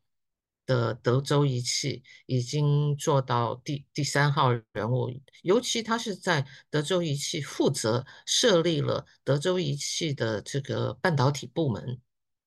[0.67, 5.09] 的德州仪器已经做到第第三号人物，
[5.41, 11.99] 尤其他是在德州仪器负责设立了德州仪器的这个半导体部门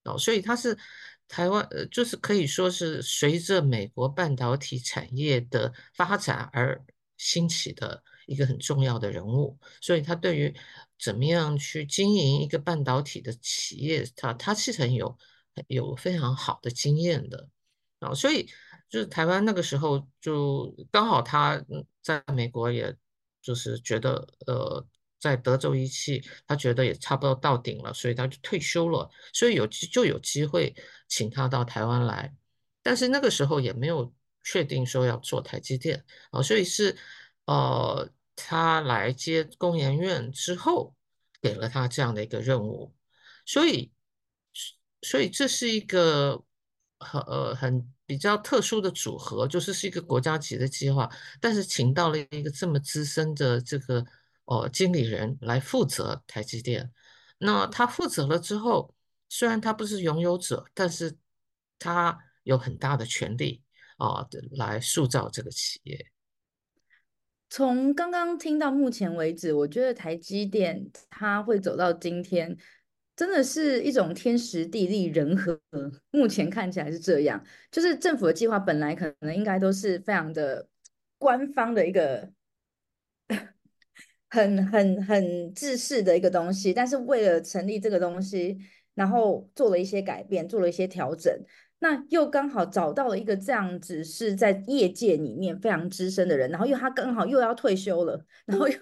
[0.05, 0.79] 哦，所以他是
[1.27, 6.81] 台湾，就是可以说是随着美国半导体产业的发展而
[7.17, 10.55] 兴起的一个很重要的人物，所以他对于。
[10.99, 14.05] 怎么样去经营一个半导体的企业？
[14.17, 15.17] 他他是很有
[15.69, 17.49] 有非常好的经验的
[18.01, 18.49] 啊，所以
[18.89, 21.63] 就是台湾那个时候就刚好他
[22.03, 22.97] 在美国，也
[23.43, 24.87] 就是觉得呃，
[25.21, 30.75] 在德州仪器，他觉得也差不多到顶了，所以他就退休了，所以有就有机会
[31.09, 32.35] 请他到台湾来，
[32.83, 36.97] 但是那个时候也没有确定说要做台积电啊，所以是
[37.45, 38.11] 呃。
[38.37, 40.95] 他来接工研院之后，
[41.41, 42.95] 给了他这样的一个任务，
[43.47, 43.91] 所以，
[45.03, 46.45] 所以这是一个
[46.99, 54.05] 很呃很比较特殊的组合，就是是一个国家级的计划，但是请到了一个这么资深的这个
[54.45, 56.93] 呃经理人来负责台积电。
[57.39, 58.95] 那他负责了之后，
[59.29, 61.17] 虽然他不是拥有者，但是
[61.79, 63.63] 他有很大的权力
[63.99, 66.13] 啊，来塑造这个企业。
[67.49, 72.57] 从刚刚听到目前为止，我觉得台积电它会走到今天，
[73.15, 75.61] 真的是一种天时地利人和。
[76.11, 80.67] 目前看起来是这样，就是政府的计划本来可能应该都是非常的
[81.19, 82.31] 官方的一个
[84.29, 88.59] 很很很制式的一个东西，但是为了成立这个东西，
[88.95, 91.33] 然后做了一些改变，做了一些调整。
[91.79, 98.75] 那又刚好找到了一个这样子是在业界里面非常资深的人，然后又他刚好又要退休了，然后又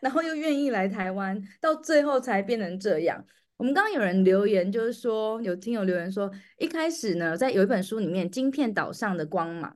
[0.00, 3.24] 然后又愿意来台湾，到最后才变成这样。
[3.58, 9.72] 我们刚刚有人留言，就是说有听友留言说，一开始呢，在有一本书里面《晶片岛上的光芒》，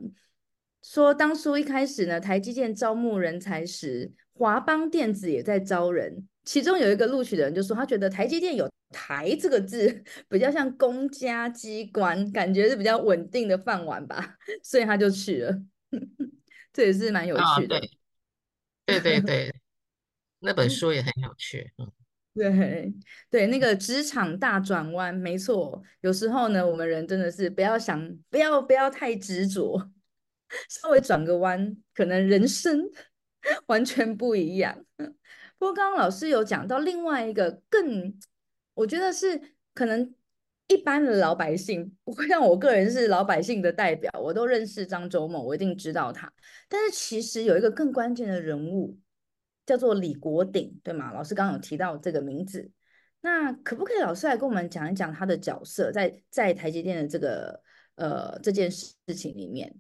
[0.83, 6.27] 说当初一开始呢，台积电招募人才时，华邦电子也在招人。
[6.45, 15.63] 其中有一个录取的人就说，他觉得台积电有“台”这个字， 比较像公家机关，感觉是比较稳定的饭碗吧， 所以他就去了。
[16.73, 17.81] 这也是蛮有趣的。
[18.85, 19.55] 对对对，
[20.41, 21.73] 那本书也很有趣。
[21.79, 21.91] 嗯，
[22.35, 22.95] 对
[23.31, 25.83] 对，那个职场大转弯，没错。
[26.03, 29.91] 有时候呢，我们人真的是不要想，不要不要太执着，
[30.69, 32.89] 稍微转个弯，可能人生
[33.67, 34.85] 完全不一样。
[35.59, 38.15] 不过刚刚老师有讲到另外一个更，
[38.77, 39.41] 我觉得是
[39.73, 40.15] 可能
[40.69, 46.31] 一般的老百姓不会让我个人是老百姓的代表，我都认识张忠谋，我一定知道他。
[46.69, 48.99] 但是其实有一个更关键的人物
[49.65, 51.11] 叫做李国鼎，对吗？
[51.15, 52.71] 老师刚刚有提到这个名字，
[53.23, 57.63] 那可不可以老师来跟我们讲一讲他的角色在在台积电的这个
[57.95, 59.75] 呃这件事情里面？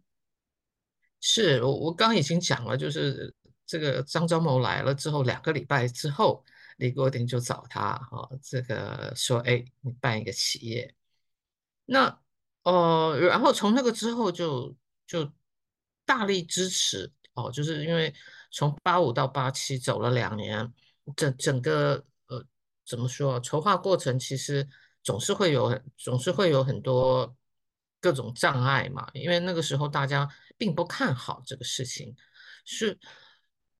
[1.20, 3.34] 是我我刚已经讲了，就是。
[3.68, 6.44] 这个张忠谋来了之后，两个礼拜之后，
[6.76, 10.94] 李国鼎就找他，哈，这个说，哎，你办一个企业，
[11.84, 12.20] 那，
[12.62, 14.74] 呃，然后从那个之后就
[15.06, 15.32] 就
[16.04, 18.14] 大力支持，哦，就是因为
[18.50, 20.72] 从八五到八七走了两年，
[21.16, 22.44] 整整个呃
[22.84, 24.68] 怎么说，筹划过程其实
[25.02, 27.34] 总是会有总是会有很多
[28.00, 32.14] 各种障碍嘛，因为那个时候大家并不看好这个事情，
[32.64, 32.98] 是。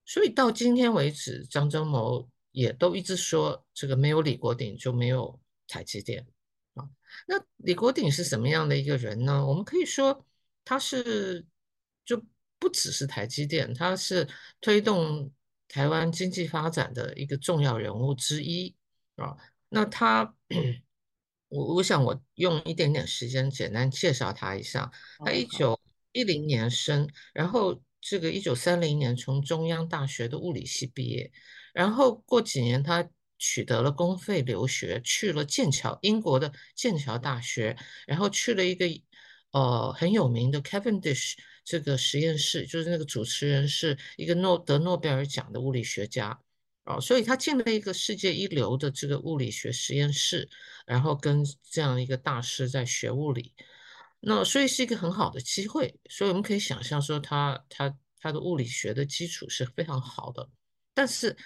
[0.09, 5.38] 所以到今天为止，张忠谋也都一直说，这个没有李国鼎就没有
[5.69, 6.27] 台积电
[6.73, 6.88] 啊。
[7.29, 9.45] 那李国鼎是什么样的一个人呢？
[9.47, 10.25] 我们可以说
[10.64, 11.45] 他是
[12.03, 12.25] 就
[12.59, 14.27] 不只是台积电，他是
[14.62, 15.31] 推动
[15.69, 18.75] 台湾经济发展的一个重要人物之一
[19.16, 19.37] 啊。
[19.69, 20.35] 那他，
[21.49, 24.90] 我我想我用一点点时间简单介绍他一下。
[25.19, 25.79] 他一九
[26.12, 27.79] 一零年生，然后。
[28.09, 31.33] 这个一九三零年从中央大学的物理系毕业，
[31.77, 33.07] 然后过几年他
[33.39, 38.87] 取得了公费留学，去了剑桥，英国的剑桥大学，然后去了一个
[39.51, 46.41] 呃很有名的 Cavendish 这个实验室，就是那个主持人是一个诺得诺贝尔奖的物理学家
[46.85, 50.49] 哦，所以他进了一个世界一流的这个物理学实验室，
[50.87, 53.53] 然后跟这样一个大师在学物理。
[54.21, 60.49] 那所以是一个很好的机会，所以我们可以想象说他他他的物理学的基础是非常好的。
[60.95, 61.37] 但是，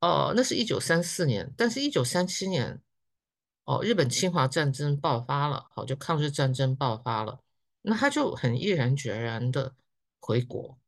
[0.00, 2.80] 呃，那是一九三四年，但是一九三七年，
[3.64, 7.40] 哦，日本侵华战争爆发了，好，就抗日战争爆发了，
[7.82, 9.74] 那他就很毅然决然的
[10.18, 10.78] 回国，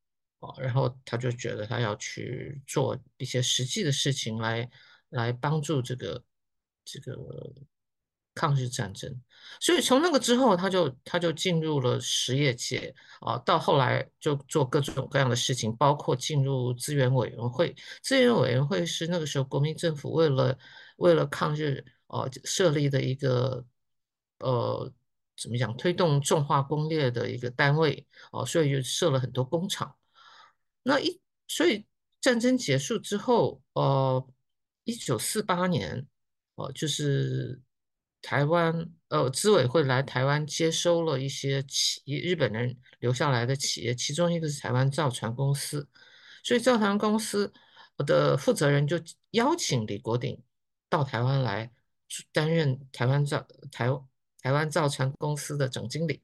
[0.40, 4.68] 哦，然后他就觉得他要去做一些实际的事情来
[5.10, 6.24] 来帮助这个
[6.84, 7.54] 这个。
[8.34, 9.20] 抗日战争，
[9.60, 17.74] 所以从那个之后，他就他就进入了实业界啊，到后来就做各种各样的事情，包括进入资源委员会。
[18.02, 20.58] 资源委员会是那个时候国民政府为了
[20.96, 23.64] 为了抗日啊设立的一个
[24.40, 24.92] 呃
[25.36, 29.94] 怎么讲推动重化工业的一个单位哦，所以就设了很多工厂。
[30.82, 31.86] 那一所以
[32.20, 34.26] 战争结束之后，呃，
[34.84, 36.04] 一九四八年
[36.56, 37.60] 哦，就是。
[38.22, 45.86] 台湾呃，资委会来台湾接收了一些企业，日本人留下来的企业，其中一个是台湾造船公司，
[46.44, 47.52] 所以造船公司
[47.98, 48.96] 的负责人就
[49.32, 50.40] 邀请李国鼎
[50.88, 51.70] 到台湾来
[52.32, 53.88] 担任台湾造台
[54.40, 56.22] 台湾造船公司的总经理。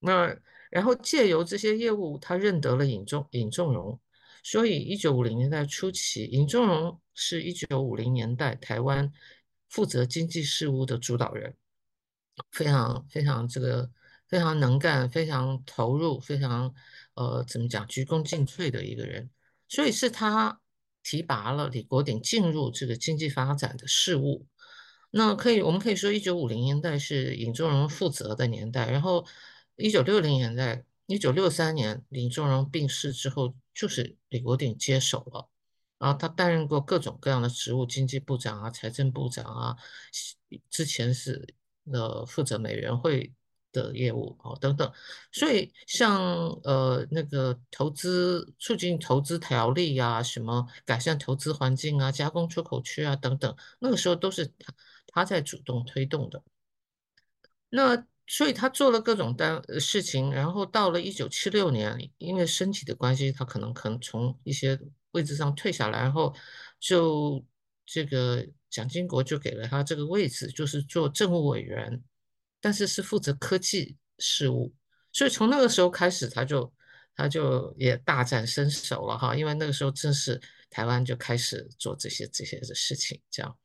[0.00, 0.36] 那
[0.70, 3.98] 然后借由这些业务，他认得了尹仲尹仲荣，
[4.42, 9.10] 所以一九五零年代初期，尹仲荣是一九五零年代台湾。
[9.68, 11.54] 负责经济事务的主导人，
[12.50, 13.90] 非常非常这个
[14.28, 16.74] 非常能干，非常投入，非常
[17.14, 19.30] 呃怎么讲鞠躬尽瘁的一个人，
[19.68, 20.60] 所以是他
[21.02, 24.46] 提拔了李国鼎进入这个经济发展的事务。
[25.10, 29.26] 那可以我们可以说，一九五零年代是尹仲荣负责的年代，然后
[29.76, 35.48] 一九六零年代，一九六三年尹仲荣病逝之后，就是李国鼎接手了。
[35.98, 39.76] 然后他担任过各种各样的职务，经济部长啊，财政部长啊，
[40.70, 41.54] 之前是
[41.92, 43.32] 呃负责美元会
[43.72, 44.90] 的业务哦等等，
[45.32, 46.22] 所以像
[46.64, 54.74] 呃那个投资促进投资条例啊，什么改善投资环境啊，加工出口区啊等等，那个时候都是他
[55.06, 56.42] 他在主动推动的。
[57.70, 64.78] 那所以他做了各种单事情，然后到了一九七六年，因为身体的关系，他可能可能从一些
[65.18, 66.34] 位置上退下来，然后
[66.80, 67.44] 就
[67.84, 72.02] 这个蒋经国就给了他这个位置，就是做政务委员，
[72.60, 74.72] 但是是负责科技事务。
[75.12, 76.72] 所以从那个时候开始，他就
[77.16, 80.40] 他就也大展身手了哈，因为那个时候正是
[80.70, 83.58] 台湾就开始做这些这些的事情，这样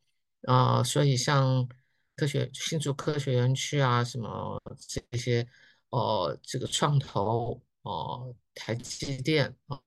[0.47, 1.69] 啊，所以像。
[2.15, 5.43] 科学新竹科学园区啊，什么这些
[5.89, 9.81] 哦，这个创投哦，台积电哦，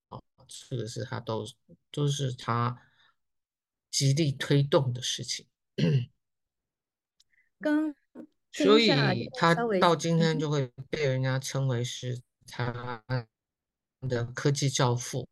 [0.47, 1.47] 这个是他都
[1.91, 2.81] 都是他
[3.91, 5.47] 极力推动的事情。
[7.61, 7.95] 刚，
[8.53, 8.89] 所以
[9.35, 13.29] 他到今天就会被人家称为是台湾
[14.09, 15.29] 的科技教父。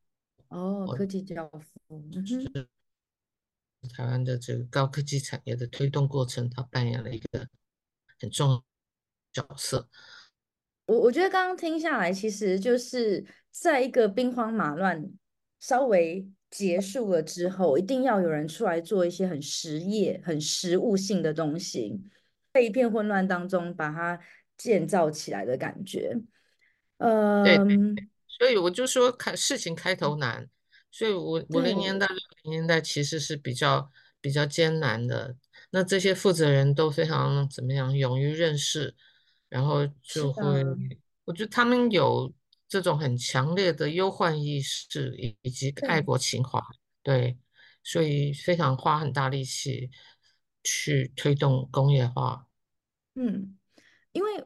[0.49, 2.03] 哦，科技教父。
[2.27, 2.69] 是
[3.91, 7.47] 台湾的这个高科技产业的推动过程，他扮演了一个
[8.19, 8.65] 很重要的
[9.33, 9.91] 角色。
[10.87, 15.13] 我我觉得刚刚听下来，其实就是在一个兵荒马乱
[15.61, 22.03] 稍微结束了之后，一定要有人出来做一些很实业、很实务性的东西，
[22.53, 24.19] 在一片混乱当中把它
[24.59, 26.21] 建造起来的感觉。
[26.99, 27.97] 嗯，
[28.27, 30.49] 所以我就说，看事情开头难。
[30.91, 33.91] 所以五五零年代、六零年代其实是比较
[34.21, 35.37] 比较艰难的。
[35.71, 38.95] 那这些负责人都非常怎么样，勇于认识，
[39.49, 40.65] 然后就会，
[41.25, 42.33] 我觉得他们有
[42.75, 46.61] 这种很强烈的忧患意识以以及爱国情怀，
[47.05, 47.39] 对，
[47.85, 49.93] 所以非常花很大力气
[50.64, 52.49] 去推动工业化。
[53.14, 53.57] 嗯，
[54.11, 54.45] 因为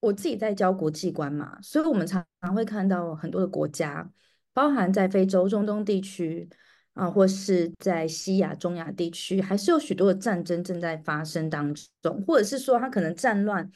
[0.00, 4.12] 我自己在教国际观嘛，所以我们常常会看到很多的国家。
[4.52, 6.46] 包含在非洲、中东地区
[6.92, 13.70] 啊，或是在西亚、中亚地区，还是有许多的战争正在发生当中，或者是说，它可能战乱，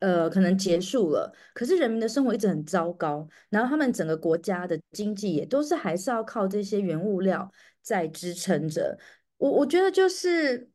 [0.00, 8.98] 呃，可能结束了，可是人民的生活一直很糟糕，然后他们整个国家的经济也都是还是要靠这些原物料在支撑着。
[9.36, 10.68] 我我觉得就是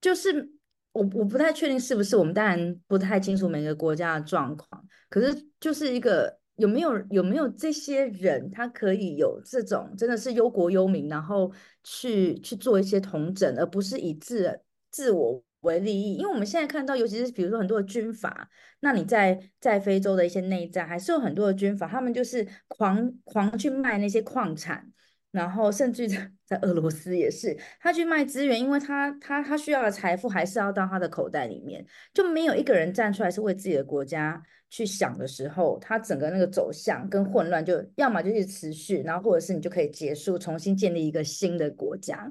[0.00, 0.50] 就是
[0.92, 6.40] 我我不太确定是不是，我们当然不太清楚每个国家的状况，可是就是一个。
[6.56, 11.50] 有没有有没有这些人，他可以有这种真的是忧国忧民，然后
[11.82, 14.60] 去去做一些同整，而不是以自
[14.90, 16.14] 自我为利益？
[16.14, 18.48] 因为我们现在看到，尤其是比如说很多的军阀，
[18.80, 24.86] 那你在在非洲的一些内战，还是有很多的军阀，他们就是狂狂去卖那些矿产。
[25.30, 31.82] 然后甚至在在俄罗斯也是，他去卖资源，因为他他他需要的财富还是要到他的口袋里面，
[32.12, 42.30] 就没有一个人站出来是为自己的国家去想的时候，他整个那个走向跟混乱就要么就是持续，然后或者是你就可以结束，重新建立一个新的国家。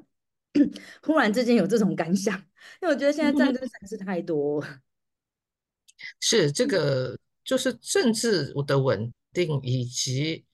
[1.02, 2.38] 忽然之间有这种感想，
[2.80, 4.64] 因为我觉得现在战争实在是太多。
[6.18, 10.44] 是这个，就是政治的稳定以及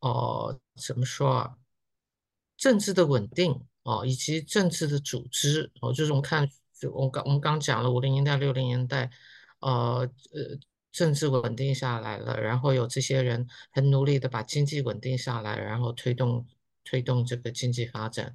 [0.00, 1.54] 哦、呃，怎么说啊？
[2.56, 6.48] 政治的稳定哦，以及政治的组织哦，就是我们看，
[6.78, 9.10] 就我刚我们刚讲了五零年代、六零年代，
[9.60, 10.58] 呃呃，
[10.90, 16.46] 政治稳定下来了，然后有这些人很努力的把经济稳定下来，然后推动
[16.82, 18.34] 推动这个经济发展。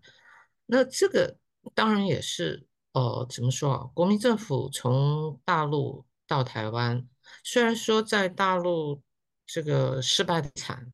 [0.72, 1.38] 那这个
[1.74, 3.90] 当然也是呃，怎么说啊？
[3.94, 7.08] 国民政府从大陆到台湾，
[7.44, 9.02] 虽然说在大陆
[9.46, 10.94] 这个失败的惨，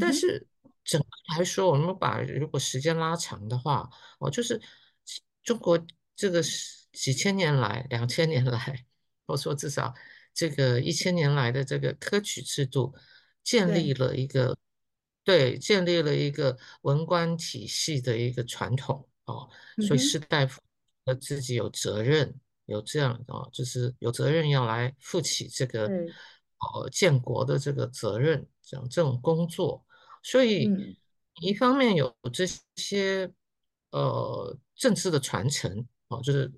[0.00, 0.46] 但是。
[0.84, 1.06] 整个
[1.36, 4.58] 来说，我们把如果时间拉长的话，哦，就是
[5.42, 5.78] 中国
[6.16, 6.42] 这个
[6.92, 8.86] 几千年来、两千年来，
[9.26, 9.92] 我说至少
[10.32, 12.94] 这个一千年来的这个科举制度，
[13.44, 14.56] 建立了一个
[15.28, 19.46] 对，建立了一个文官体系的一个传统哦，
[19.86, 20.58] 所以士大夫
[21.04, 25.86] 呃自己有责任，有这样哦，就是有责任要来负起这个
[26.60, 29.84] 哦建国的这个责任，这样这种工作。
[30.22, 30.66] 所以，
[31.42, 33.30] 一方面有这些
[33.90, 36.50] 呃政治的传承哦，就是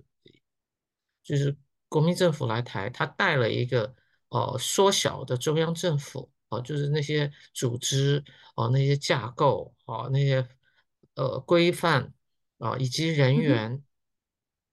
[1.24, 1.56] 就是
[1.88, 3.92] 国民政府来台，他带了一个
[4.28, 8.22] 呃缩小的中央政府哦，就是那些组织
[8.54, 10.46] 哦，那些架构哦，那些
[11.14, 12.12] 呃规范
[12.58, 13.82] 啊，以及人员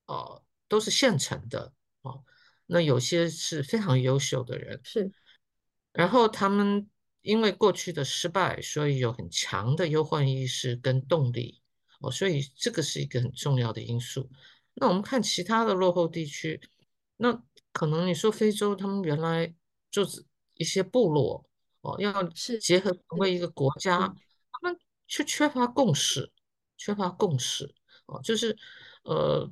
[0.07, 1.71] 哦，都是现成的
[2.01, 2.23] 哦。
[2.65, 5.09] 那有些是非常优秀的人，是，
[5.93, 6.89] 然后他们。
[7.23, 11.61] 因为过去的失败，所以有很强的忧患意识跟动力
[11.99, 14.29] 哦，所以这个是一个很重要的因素。
[14.75, 16.61] 那我们看其他的落后地区，
[17.17, 19.53] 那可能你说非洲，他们原来
[19.91, 20.23] 就是
[20.53, 21.45] 一些部落
[21.87, 22.21] 哦，要
[22.59, 23.97] 结合成为一个国家，
[24.51, 24.77] 他们
[25.07, 26.29] 却缺乏共识，
[26.77, 27.73] 缺乏共识
[28.07, 28.57] 哦，就是
[29.03, 29.49] 呃，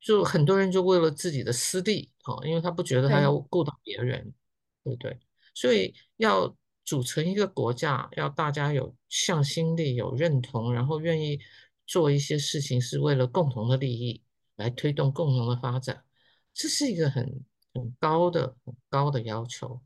[0.00, 4.34] 就很多人就为了自己的私利哦，因为他不觉得他要对顾到别人，
[4.82, 5.16] 对不对？
[5.54, 11.40] 所以要组成一个国家，要大家有向心力、有认同，然后愿意
[11.86, 14.22] 做一些事情，是为了共同的利益，
[14.56, 16.04] 来推动共同的发展，
[16.52, 19.80] 这是一个很很高的、很高的要求。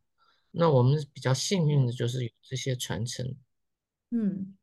[0.50, 3.36] 那我们比较幸运的就是有这些传承。
[4.10, 4.56] 嗯，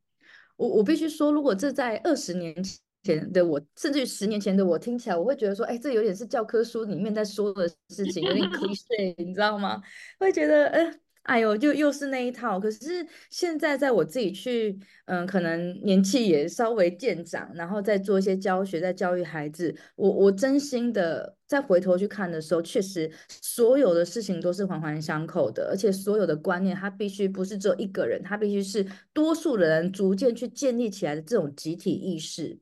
[0.56, 2.54] 我我必须说，如果这在二十年
[3.02, 9.82] 前的我，甚至于十年前的我，听起来我会觉得说，哎，这有点是教科书里面在说的事情，有点 cliché，你知道吗？
[10.18, 11.00] 会觉得，哎。
[11.28, 12.58] 哎呦，就又是那一套。
[12.58, 19.76] 可是现在，在我自己去，嗯，可能年纪也稍微渐长，然后再做一些教学，在教育孩子。
[19.96, 32.58] 我我真心的再回头去看的时候，确实所有的事情都是环环相扣的，而且所有的观念，它必须不是只有一个人，它必须是多数人逐渐去建立起来的这种集体意识，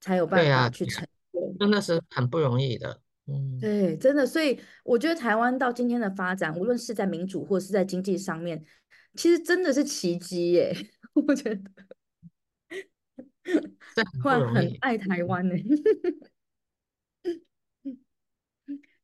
[0.00, 1.54] 才有办法去成功。
[1.60, 2.98] 真的是很不容易的。
[3.32, 8.64] 嗯，对，真的，所以我觉得台湾到今天的发展，无论是在民主或是在经济上面，
[9.14, 10.74] 其实真的是奇迹耶！
[11.14, 11.62] 我觉得，
[14.20, 15.54] 突然很爱台湾呢。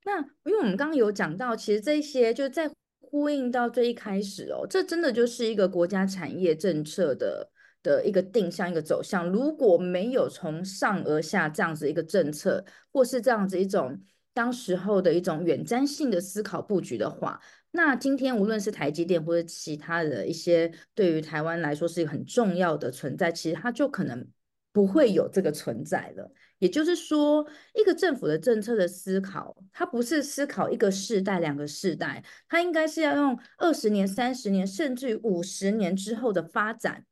[0.05, 2.70] 那因为我们刚刚有讲到，其实这些就在
[3.01, 7.51] 呼应到最一开始哦，这真的就是一个国家产业政策的
[7.83, 9.29] 的一个定向、一个走向。
[9.29, 14.01] 如果没有从上而下这样子一个政策，或是这样子一种。
[14.39, 17.41] 当时候的一种远瞻性的思考布局的话，
[17.72, 24.24] 那今天无论是台积电或者其他的一些对于台湾来说是一个很重要的存在，其实它就可能
[24.72, 26.30] 不会有这个存在了。
[26.61, 37.05] 也就是说，一个政府的政策的思考，它不是思考一个世代、两个世代，它应该是要用二十年、三十年，甚至于五十年之后的发展，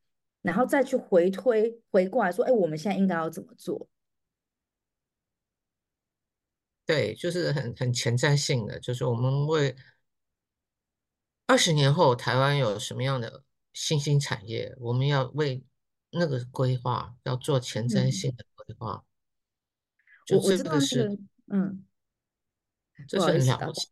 [0.42, 3.88] 然后再去回推、回过来说，哎，我们现在应该要怎么做？
[6.86, 9.74] 对，就是很很前瞻性的，就是我们为
[11.48, 15.64] 二十年后台湾有什么样的新兴产业，我们要为
[16.10, 19.04] 那个规划，要做前瞻性的规划。
[20.30, 21.18] 我我知道这个，
[21.48, 21.84] 嗯，
[23.08, 23.88] 这是很了不起。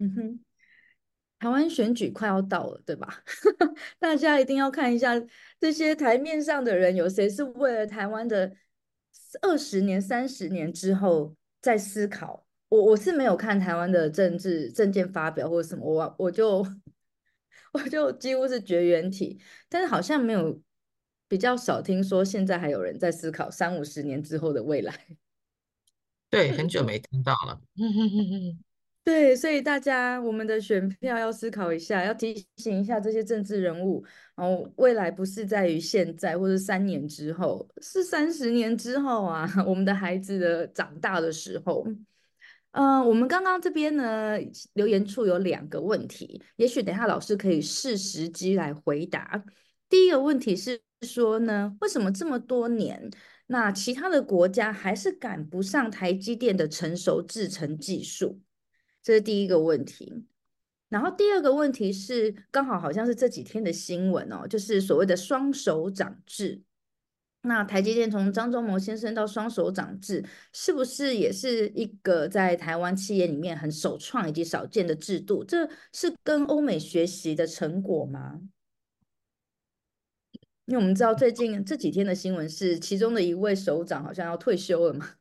[0.00, 0.44] 嗯哼，
[1.38, 3.22] 台湾选举快要到了，对吧？
[4.00, 5.12] 大家一定要看一下
[5.60, 8.56] 这些台面上的人，有谁是为了台湾的
[9.42, 11.36] 二十年、三十年之后。
[11.60, 16.66] 在思考，我我是没有看台湾的政治政见发表或者什么，我我就
[17.72, 20.60] 我就几乎是绝缘体，但是好像没有
[21.28, 25.06] 比较少听说现在还有人在思考三五十年之后的未来。
[26.30, 27.60] 对，很久没听到了。
[29.10, 34.04] 对，所以大家我们的选票要思考一下，要提醒一下这些政治人物，
[34.36, 41.84] 然后未来不是在于现在或者三年之后，是三十年之后啊， 我们的孩子的长大的时候。
[42.70, 44.38] 嗯、我们刚刚这边呢，
[44.74, 49.42] 留言处有两个问题，也许等一下老师可以视时机来回答。
[49.88, 53.10] 第一个问题是说呢，为什么这么多年，
[53.48, 58.40] 那其他的国家还是赶不上台积电的成熟制程技术？
[59.02, 60.24] 这是第一个问题，
[60.88, 66.62] 然后第二个问题是，刚好好像是这几天的新闻哦，就是所谓的双手掌制。
[67.42, 70.22] 那台积电从张忠谋先生到双手掌制，
[70.52, 75.42] 是不是也是一个在台湾企业里面很首创以及少见的制度？
[75.42, 78.42] 这是跟欧美学习的成果吗？
[80.66, 85.19] 因为我们知道最近这几天的新闻是，其中的一位首长好像要退休了嘛。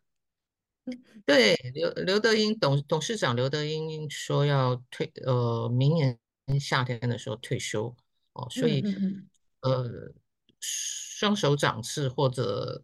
[1.26, 6.18] 对，刘刘德英董董事长刘德英说要退，呃，明年
[6.60, 7.96] 夏天的时候退休
[8.34, 9.30] 哦，所以嗯嗯嗯
[9.62, 10.14] 呃，
[10.60, 12.84] 双首长制或者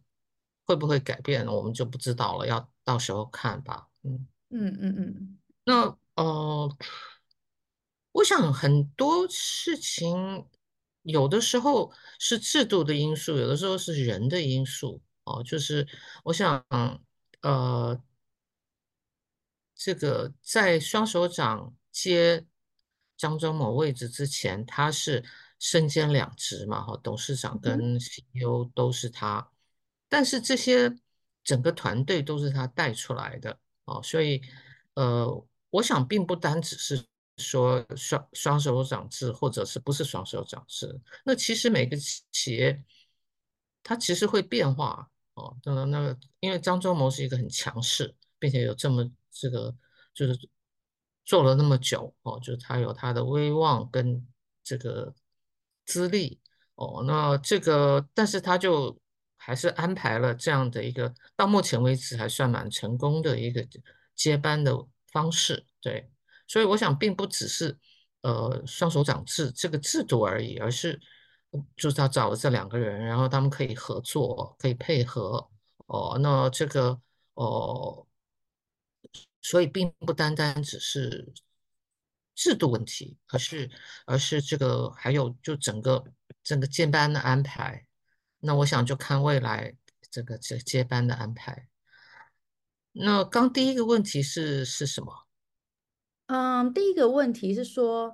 [0.65, 3.87] 会不会改变，我们就不知道了，要到时候看吧。
[4.03, 6.77] 嗯嗯嗯嗯，那呃，
[8.11, 10.45] 我想很多事情
[11.01, 15.87] 有的时候是制度的因素，有的时候是人的因素哦，就是
[16.25, 16.63] 我想。
[17.45, 18.01] 呃，
[19.75, 22.43] 这个在双手掌接
[23.15, 25.23] 张忠谋位置之前，他是
[25.59, 29.47] 身兼两职嘛，哈，董事长跟 CEO 都是他，
[30.09, 30.91] 但是这些
[31.43, 34.41] 整个团队都是他带出来的哦，所以
[34.95, 37.05] 呃，我想并不单只是
[37.37, 42.83] 说双双手掌制，或者是不是双手掌制，那其实每个企业
[43.83, 45.11] 它其实会变化。
[45.35, 49.75] 哦，那那个，因为张忠谋是一个很强势，并且有这么这个，
[50.13, 50.49] 就是
[51.23, 54.25] 做了那么久哦，就是他有他的威望跟
[54.63, 55.13] 这个
[55.85, 56.39] 资历
[56.75, 58.97] 哦，那这个，但是他就
[59.37, 63.67] 还是安排了这样的一个到目前为止还算蛮成功的一个
[64.15, 64.73] 接班的
[65.11, 66.09] 方式，对，
[66.47, 67.77] 所以我想并不只是
[68.21, 70.99] 呃双手掌制这个制度而已，而是
[71.75, 75.49] 就是他找了这两个人，然后他们可以合作，可以配合，
[75.87, 76.99] 哦，那这个
[77.33, 78.07] 哦，
[79.41, 81.33] 所以并不单单只是
[82.33, 83.69] 制度问题，而是
[84.05, 86.03] 而是这个还有就整个
[86.43, 87.85] 整个接班的安排。
[88.39, 89.75] 那我想就看未来
[90.11, 91.67] 这个这接班的安排。
[92.91, 95.25] 那刚第一个问题是是什么？
[96.27, 98.13] 嗯，第一个问题是说，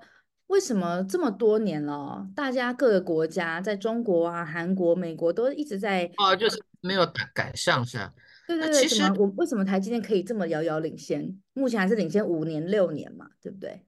[0.51, 8.13] 为什么这么多年了，大家各个国家，在中国啊、韩国、美国都一直在哦，就是没有赶赶上是吧？
[8.47, 11.41] 对对对，其实我为什么台积电可以这么遥遥领先？
[11.53, 13.85] 目前还是领先五年六年嘛，对不对？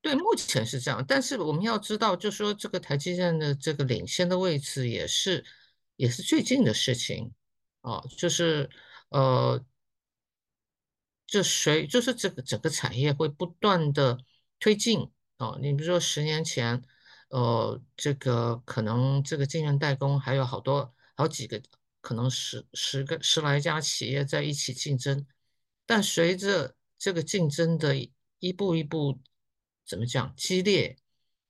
[0.00, 5.44] 对，目前是这样，但是我们要知道，就是说这个台积电的这个领先的位置也是
[5.96, 7.32] 也是最近的事情
[7.80, 8.70] 哦，就是
[9.08, 9.60] 呃，
[11.26, 14.16] 就随就是这个整个产业会不断的
[14.64, 15.58] 推进哦。
[15.60, 16.82] 你比如说十年前，
[17.28, 21.60] 呃，这个可能这个晶圆代工还有好多好几个，
[22.00, 25.26] 可能十十个十来家企业在一起竞争，
[25.84, 27.94] 但随着这个竞争的
[28.38, 29.20] 一步一步。
[29.86, 30.96] 怎么讲激烈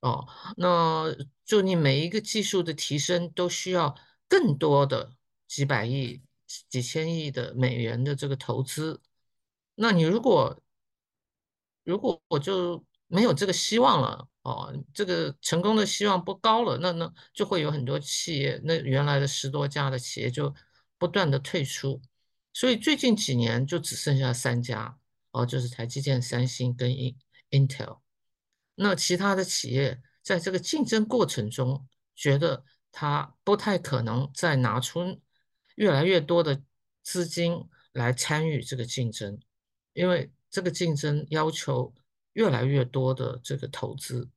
[0.01, 0.27] 哦？
[0.57, 1.05] 那
[1.45, 3.95] 就你每一个技术的提升都需要
[4.27, 5.15] 更多的
[5.47, 6.21] 几百亿、
[6.67, 9.01] 几千亿的美元的这个投资。
[9.75, 10.61] 那你如果
[11.85, 20.53] 如果我就没有这个希望了哦，这个成功的希望不高了，那那就会有很多企业，那原来的十多家的企业就
[20.97, 22.01] 不断的退出。
[22.53, 24.97] 所以最近几年就只剩下三家
[25.31, 26.89] 哦，就是台积电、三星跟
[27.51, 27.99] Intel。
[28.75, 35.21] 那其他的企业在这个竞争过程中，觉得他不太可能再拿出
[35.75, 36.61] 越来越多的
[37.03, 39.39] 资金来参与这个竞争，
[39.93, 41.93] 因为这个竞争要求
[42.35, 44.29] 越来越多的这个投资，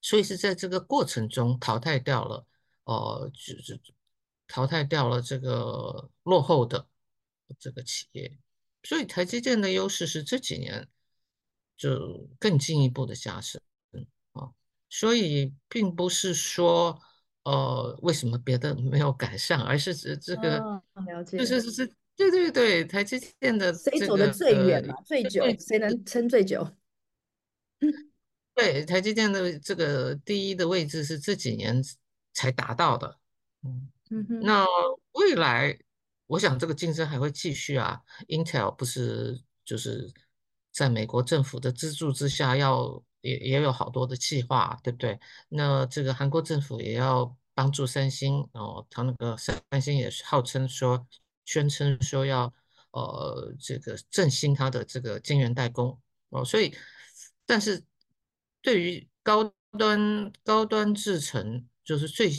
[0.00, 2.46] 所以是在这个过程中淘汰掉了，
[2.84, 3.80] 呃，就是
[4.48, 6.86] 淘汰掉了这个落后的
[7.58, 8.36] 这个企业，
[8.82, 10.88] 所以台积电的优势是这几年。
[11.74, 13.60] 就更进一步的加深，
[14.32, 14.52] 啊，
[14.88, 16.96] 所以并不是说，
[17.42, 26.64] 呃，为什么别的没有改善，而是指这个，哦、了解，就是是，对对对，台积电的、这个、谁走的最远嘛，呃、最久，谁能撑最久？
[28.54, 31.82] 对，台积电的这个第一的位置是这几年
[32.32, 33.18] 才达到的，
[33.62, 34.66] 嗯嗯哼，那
[35.12, 35.78] 未来
[36.26, 40.12] 我想这个竞争还会继续啊，Intel 不是就是。
[40.74, 45.20] 在美国政府的资助之下要，要也也有好多的计划，对不对？
[45.50, 51.06] 那这个韩国政府也要帮助三星哦，他那个三星也是号称说，
[51.44, 52.50] 宣称说要
[52.92, 56.74] 呃这个振兴它的这个晶圆代工哦，所以，
[57.44, 57.84] 但是
[58.60, 62.30] 对于高端高端制程，就是最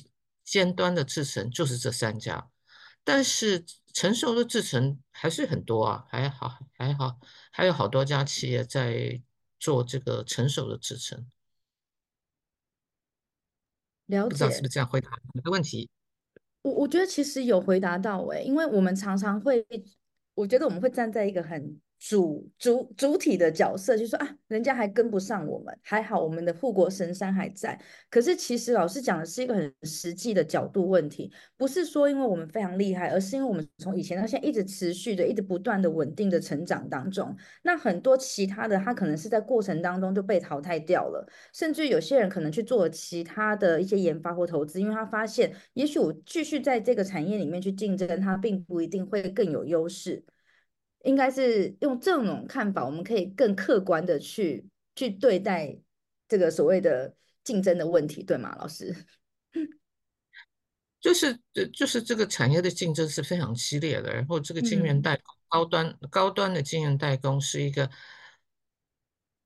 [0.43, 2.49] 尖端的制程，就是这三家。
[3.03, 7.19] 但是成熟的制程还是很多啊，还好还好，
[7.51, 9.21] 还有好多家企业在
[9.59, 11.29] 做这个成熟的制程。
[14.05, 15.89] 了解，不知道是不是这样回答你的问题？
[16.61, 19.65] 我我觉得其实有回答到哎，因为我们常常会，
[20.33, 21.79] 我觉得我们会站在一个很。
[22.05, 27.79] 主主主体的角色就说啊，人家还跟不上我们，还好我们的护国神山还在。
[28.09, 37.33] 可是其实老师讲的是一个很实际的角度问题，不是说因为我们非常厉害，而是因为我们从以前到现在一直持续的、一直不断的稳定的成长当中。
[37.61, 50.21] 那很多其他的他可能是在过程当中就被淘汰掉了，甚至有些人可能去做其他的一些研发或投资，因为他发现也许我继续在这个产业里面去竞争，他并不一定会更有优势。
[51.03, 55.77] 应该是用这种看法，我们可以更客观的去去对待
[56.29, 58.95] 这个所谓的竞争的问题，对吗，老师？
[61.01, 61.37] 就是，
[61.73, 67.89] 就是这个产业的竞争是非常激烈的，然后这个晶圆代工、嗯、高端高端的晶圆代工是一个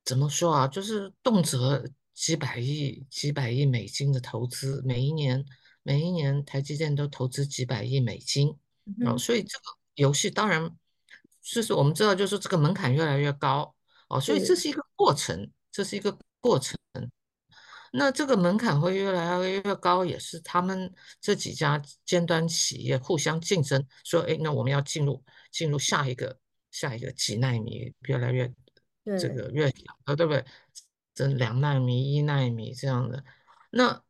[0.06, 0.68] 怎么说啊？
[0.68, 1.84] 就是动辄
[2.14, 5.44] 几百亿、几百亿美金的投资，每一年
[5.82, 8.56] 每一年台积电都投资几百亿美金，
[9.00, 9.64] 然后、嗯、所以这个
[9.96, 10.72] 游戏当然。
[11.54, 13.74] 就是我们知道，就是这个门槛越来越高
[14.10, 16.78] 哦，所以这是一个过程，这是一个过程。
[17.94, 26.38] 那这个门槛会越来越越高，也是他们这几家尖端企业互相竞争，说，哎，那我们要进入进入下一个
[26.70, 28.54] 下一个几纳米，越来越
[29.18, 30.44] 这个越小，对不对？
[31.16, 33.24] 这两纳米、一纳米这样的，
[33.72, 34.04] 那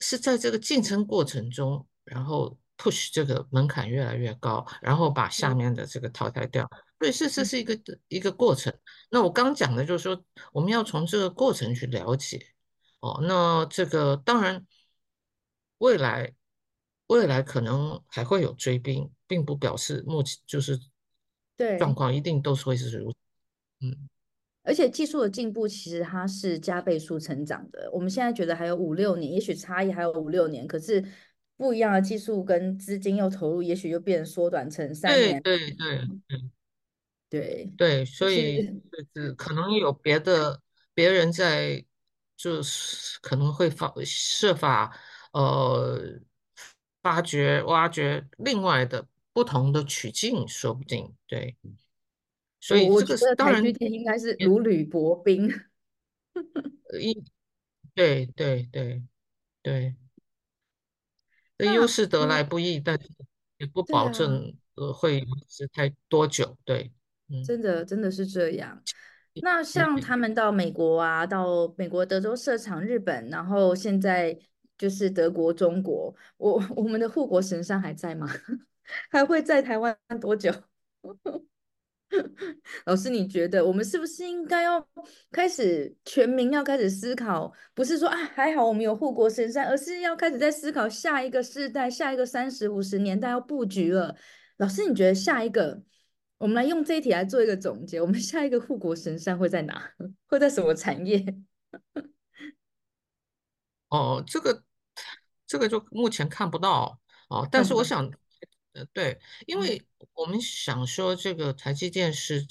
[0.00, 6.66] 是在这个竞争过程中，然后 push 这个门槛越来越高，然后把下面的这个淘汰掉。
[6.98, 7.78] 所以这这是一个
[8.08, 8.72] 一个过程。
[9.10, 12.46] 那我刚讲的就是说，我们要从这个过程去了解
[13.00, 13.20] 哦。
[13.22, 14.66] 那这个当然，
[15.78, 16.32] 未来
[17.08, 20.78] 未来可能还会有追兵，并不表示目前就是
[21.56, 23.16] 对状况一定都是会是如此。
[23.80, 24.08] 嗯。
[24.62, 27.90] 而且技术的进步其实它是加倍数成长的。
[27.92, 31.02] 我们现在觉得还有五六年，也许差异还有五六年，可是
[31.60, 35.42] 不一样的技术跟资金又投入，也许就变缩短成三年。
[35.42, 36.50] 对对对对
[37.28, 40.62] 对对，所以就是可能有别的
[40.94, 41.84] 别人在，
[42.34, 44.98] 就是可能会发设法
[45.34, 46.00] 呃
[47.02, 51.58] 发掘挖掘另外的不同的取径，说不定对。
[52.58, 55.52] 所以这个是当然，应该是如履薄冰。
[56.98, 57.22] 一，
[57.94, 59.02] 对对对
[59.62, 59.94] 对，
[61.64, 63.08] 这优势得来不易，但是
[63.58, 66.56] 也不保证呃会维持太多久。
[66.64, 66.92] 对，
[67.28, 68.82] 嗯，真的真的是这样。
[69.42, 74.36] 那像他们到美国啊，到美国德州设厂，日本，然后现在
[74.76, 78.26] 就是德国、中国，我我们的护国神山还在吗？
[79.08, 80.52] 还会在台湾多久？
[82.86, 84.84] 老师，你觉得我们是不是应该要
[85.30, 87.52] 开始全民要开始思考？
[87.72, 94.16] 不是说啊还好我们有护国神山，而是要开始在思考下一个世代、下一个三十五十年代要布局了。
[94.56, 95.82] 老师，你觉得下一个，
[96.38, 99.92] 我们来用这一题来做一个总结，我们下一个护国神山会在哪？
[100.26, 101.24] 会在什么产业？
[103.88, 104.64] 哦，这个
[105.46, 106.98] 这个就目前看不到
[107.28, 108.10] 哦，但是我想。
[108.72, 109.82] 呃，对，因为
[110.14, 112.46] 我们想说，这个台积电是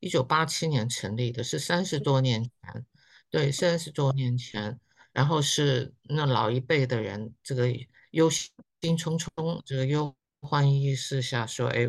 [0.00, 2.86] 一九八七年成立的，是三十多年前，
[3.30, 4.78] 对，三十多年前，
[5.12, 7.68] 然后是那老一辈的人，这个
[8.10, 8.50] 忧心
[8.82, 11.86] 忡忡，这个忧患意识下说，哎，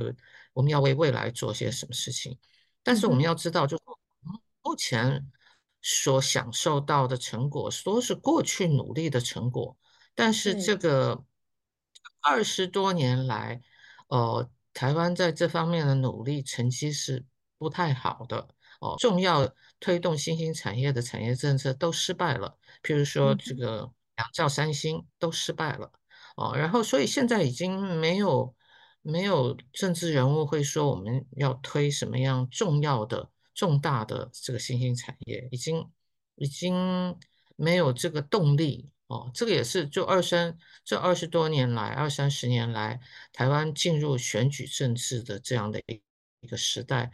[0.53, 2.39] 我们要为未来做些什么事情。
[2.84, 3.77] 但是我们要知道，就
[4.61, 5.29] 目前
[5.81, 9.77] 所享受到的成果，都是过去努力的成果，
[10.15, 11.25] 但是这个
[12.21, 13.61] 二十多年来。
[14.14, 17.26] 呃，台湾在这方面的努力成绩是
[17.57, 18.47] 不太好的
[18.80, 18.95] 哦。
[18.99, 25.91] 重要推动新兴产业的产业政策都失败了，譬如说这个两兆三星都失败了
[26.36, 26.55] 哦。
[26.55, 28.53] 然后，所以现在已经没有
[29.01, 35.89] 没有政治人物会说我们要推什么样重要的重大的这个新兴产业，已经
[36.36, 37.18] 已经
[37.55, 38.91] 没有这个动力。
[39.14, 42.99] 哦，这个也是，就二三这二十多年来，二三十年来，
[43.32, 46.01] 台湾进入选举政治的这样的一
[46.39, 47.11] 一个时代，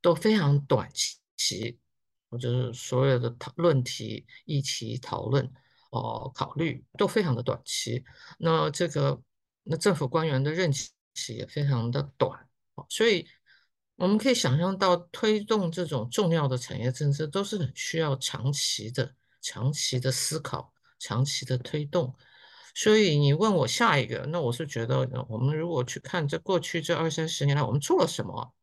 [0.00, 0.88] 都非常短
[1.36, 1.78] 期，
[2.30, 5.44] 或者是所有的讨论题、议题讨论
[5.90, 8.02] 哦，考虑都非常的短期。
[8.38, 9.20] 那这个
[9.62, 10.90] 那政府官员的任期
[11.36, 13.28] 也非常的短，哦所以
[13.96, 20.72] 我们可以想象到，推动这种重要的产业政策，都是很需要长期的、长期的思考。
[20.98, 22.14] 长期的推动，
[22.74, 28.54] 所以你问我下一个，那我是觉得，我们如果去看这过去这二三十年来我们做了什么，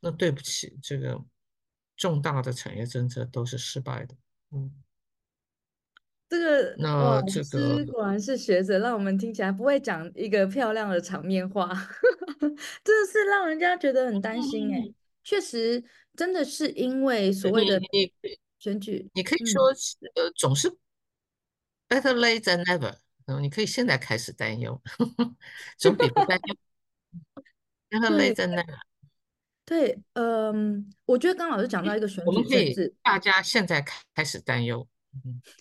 [0.00, 1.20] 那对不起，这个
[1.96, 4.14] 重大的产业政策都是失败的。
[4.52, 4.72] 嗯，
[6.28, 11.68] 这个那这个果然是学者，让我们听起来不会讲一个漂亮的场面话，
[12.84, 14.82] 真的是让人家觉得很担心哎。
[15.24, 15.82] 确实，
[16.16, 17.80] 真的是因为所谓的
[18.58, 19.68] 选举，你可以说
[20.14, 20.76] 呃总是。
[21.88, 22.94] Better late than never。
[23.26, 24.80] 嗯，你可以现在开始担忧，
[25.78, 26.56] 总比不担忧。
[27.90, 28.78] Better late than never。
[29.64, 33.84] 对，嗯，我觉得刚老师讲到一个选举政治，大家现在
[34.14, 34.86] 开始担忧。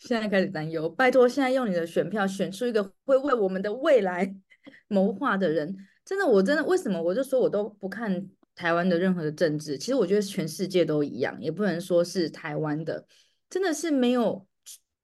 [0.01, 4.33] 现在开始担忧，拜托，现在用你的选票选出一个会为我们的未来
[4.87, 5.75] 谋划的人。
[6.05, 9.77] 真的，我真的为什么我就说我都不看台湾的任何的政治？
[9.77, 13.05] 其实我觉得全世界都一样，也不能说是台湾的，
[13.49, 14.47] 真的是没有。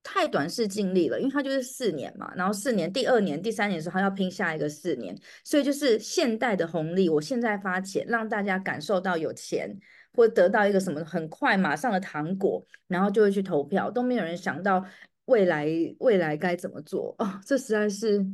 [0.03, 7.07] 太短视近利了，因为他就是四年嘛，然后四年，第二年、第三年的时候，他要拼下一个四年，所以就是现代的红利。
[7.07, 9.79] 我现在发钱，让大家感受到有钱，
[10.13, 14.85] 或得到一个什么很快马上的糖果，然后就会去投票，都没有人想到
[15.25, 15.65] 未来
[15.99, 18.25] 未来该怎么做哦，这实在是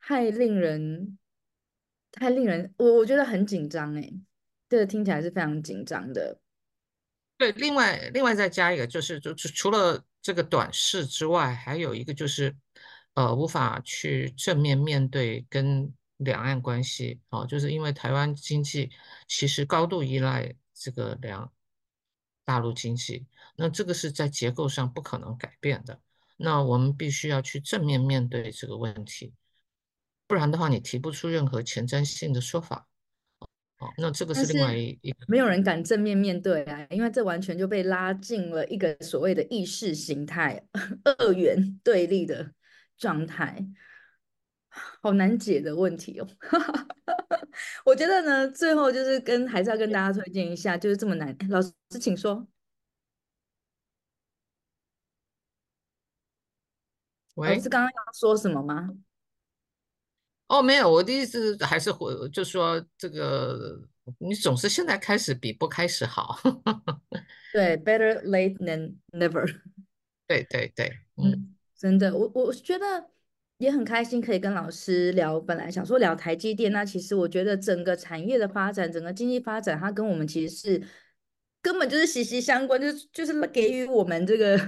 [0.00, 1.18] 太令人
[2.10, 4.10] 太令人，我我觉得很紧张哎，
[4.68, 6.38] 这个听起来是非常紧张的。
[7.42, 12.56] 对，另外另外再加一个，就是就除了这个短视之外，还有一个就是，
[13.14, 18.92] 呃，无法去正面面对跟两岸关系，哦，就是因为台湾经济
[19.26, 21.52] 其实高度依赖这个两
[22.44, 23.26] 大陆经济，
[23.56, 26.00] 那这个是在结构上不可能改变的，
[26.36, 29.34] 那我们必须要去正面面对这个问题，
[30.28, 32.86] 不然的话你提不出任何前瞻性的说法。
[33.82, 40.64] 哦，那这个是另外一没有人敢正面面对啊，因为这完全就被拉进了一个所谓的意识形态
[41.18, 42.52] 二元对立的
[42.96, 43.66] 状态，
[44.70, 46.28] 好难解的问题哦。
[47.84, 51.36] 我觉得呢，最后就是跟还是要跟大家推荐一下，就是这么难。
[51.48, 52.46] 老师，请说。
[57.34, 58.90] 喂，老师刚刚要说什么吗？
[60.48, 63.80] 哦，没有，我的意思还是会，就说这个，
[64.18, 66.38] 你总是现在开始比不开始好。
[67.52, 69.46] 对，better late than never。
[70.26, 73.08] 对对对，嗯，嗯，真的，我我觉得。
[73.58, 80.82] 也很开心可以跟老师聊，本来想说聊台积电，那其实我觉得整个产业的发展，整个经济发展，它跟我们其实是
[81.60, 84.58] 根本就是息息相关，就是就是给予我们这个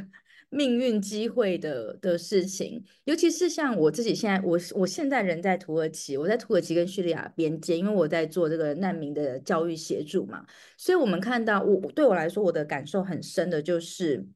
[0.54, 2.84] 命运机会的的事情。
[3.04, 10.46] 尤其是像我自己现在，我我现在人在土耳其，我在土耳其跟叙利亚边界，因为我在做这个难民的教育协助嘛，
[10.78, 14.26] 所以我们看到我对我来说，我的感受很深的就是。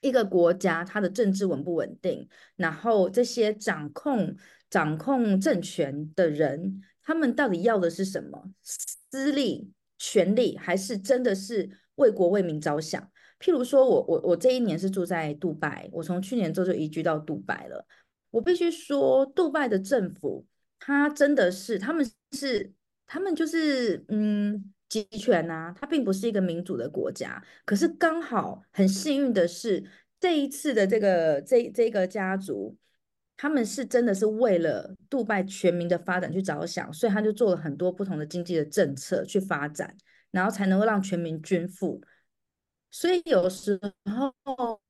[0.00, 4.36] 一个国家，它的政治稳不稳定，然后这些掌控
[4.68, 8.50] 掌控政权的人，他们到底要的是什么？
[8.62, 13.10] 私利、权力，还是真的是为国为民着想？
[13.44, 17.86] 譬如说我，我我这一年是住在杜拜，我从去年之后就移居到杜拜了。
[18.30, 20.46] 我必须说，杜拜的政府，
[20.78, 22.72] 他真的是，他们是，
[23.06, 24.72] 他们就是，嗯。
[24.86, 27.42] 集权啊，它并不是一个民主的国家。
[27.64, 29.82] 可是刚好很幸运的是，
[30.20, 32.76] 这一次的这个这这个家族，
[33.36, 39.96] 他们是真的是为了杜拜全民的发展去着想，所以他就做了很多不同的经济的政策去发展，
[40.30, 42.00] 然后才能够让全民均富。
[42.94, 44.80] 所以有时候，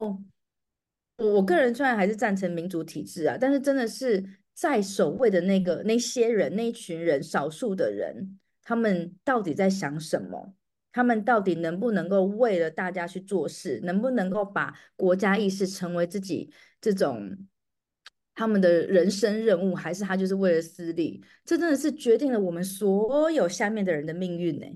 [1.16, 8.38] 我个人虽然还是赞成民主体制啊，但是真的是在守卫的那个那些人，那一群人，少数的人。
[8.62, 10.54] 他们到底在想什么？
[10.92, 13.80] 他们到底能不能够为了大家去做事？
[13.84, 16.52] 能不能够把国家意识成为自己
[16.82, 17.38] 这种
[18.34, 19.74] 他们的人生任务？
[19.74, 21.24] 还是他就是为了私利？
[21.42, 24.66] 这真的是决定了我们所有下面的人的命运呢。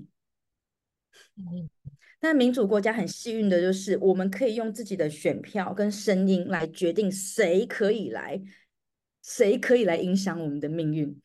[2.19, 8.41] 但民主国家很幸运的就是，我们可以用自己的选票跟声音来决定谁可以来，
[9.23, 11.17] 谁可以来影响我们的命运。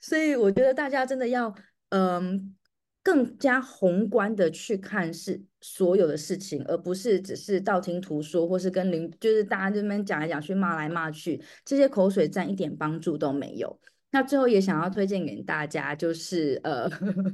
[0.00, 1.54] 所以我觉得大家真的要，
[1.90, 2.56] 嗯，
[3.02, 13.78] 更加宏观的去看是所有的事情，而不是只是道听途说，或是跟邻，就是大家这边讲来讲去，骂来骂去，这些口水战一点帮助都没有。
[14.10, 16.90] 那最后也想要推荐给大家，就是呃，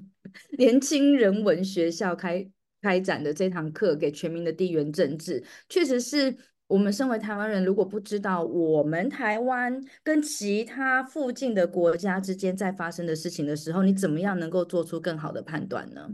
[0.59, 2.49] 年轻人文学校开
[2.83, 6.37] 开展的这堂课，给全民的地缘政治，确实是。
[6.67, 16.09] 我们身为台湾人，如果不知道我们台湾跟其他附近的国家之间在发生的事情的时候，你怎么样能够做出更好的判断呢？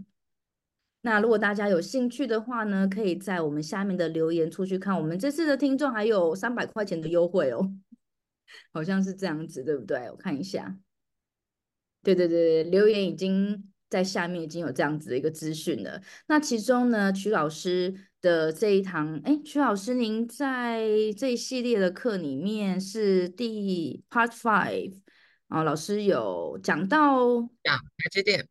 [1.02, 7.72] 那如果大家有兴趣的话呢，可以在我们下面的留言出去看，我们这次的听众还有三百块钱的优惠哦，
[8.72, 10.10] 好像是这样子，对不对？
[10.10, 10.76] 我看一下，
[12.02, 16.00] 对对对，留言已经在下面已经有这样子的一个资讯了。
[16.26, 18.06] 那其中呢，曲老师。
[18.22, 20.86] 的这一堂，哎，曲老师，您在
[21.16, 25.00] 这一系列的课里面是第 Part Five
[25.48, 28.46] 啊，老师有讲到讲台积电，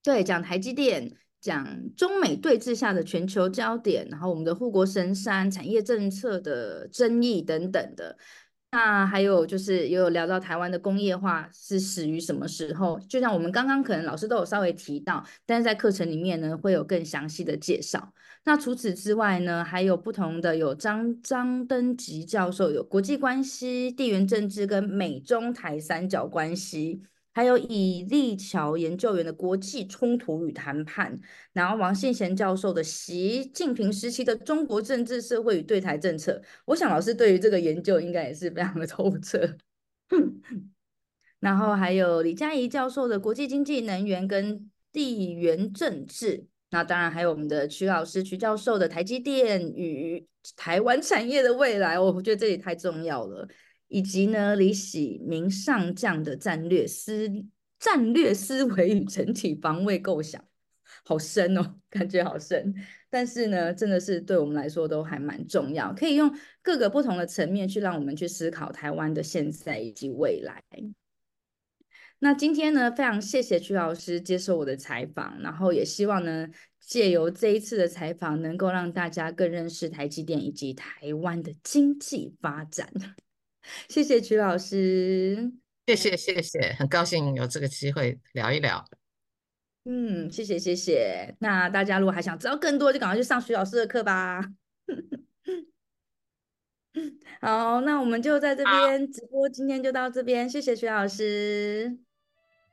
[0.00, 1.16] 对，讲台积电，
[1.46, 8.16] 讲中美对峙下的全球焦点，然后我们的护国神山产业政策的争议等等的。
[8.72, 12.98] 那还有就是也有聊到台湾的工业化是始于什么时候？
[13.08, 18.12] 就像我们刚刚可能老师都有稍微提到，但是在课程里面呢会有更详细的介绍。
[18.44, 27.02] 那除此之外呢，还有不同的有张张登吉教授有国际关系、地缘政治跟美中台三角关系。
[27.36, 31.20] 还有以立桥研究员的国际冲突与谈判，
[31.52, 39.54] 然后王信贤教授的习近平时期的中国政治社会与对台政策，我想老师对于这个研究应该也是非常的透彻。
[41.38, 50.26] 然后还有李佳怡教授的国际经济、能源跟地缘政治，那当然还有我们的曲老师曲教授的台积电与
[50.56, 53.46] 台湾产业的未来，我觉得这里太重要了。
[53.88, 57.30] 以及呢，李喜明上将的战略思
[57.78, 60.42] 战略思维与整体防卫构想，
[61.04, 62.74] 好深哦，感觉好深。
[63.08, 70.62] 但是呢，真的是对我们来说都还蛮重要，可以用各个不同的层面去让我们去思考台湾的现在以及未来。
[72.18, 76.48] 那今天呢，非常谢谢曲老师接受我的采访，然后也希望呢，
[76.80, 82.90] 借由这一次的采访，能够让大家更认识台积电以及台湾的经济发展。
[83.88, 85.52] 谢谢曲老师，
[85.86, 88.84] 谢谢谢谢，很高兴有这个机会聊一聊。
[89.84, 91.34] 嗯，谢谢谢谢。
[91.38, 94.42] 那大家如果还想知道更多，就赶快去上徐老师的课吧。
[97.40, 101.98] 好，那我们就在这边直播，今天就到这边，谢谢徐老师。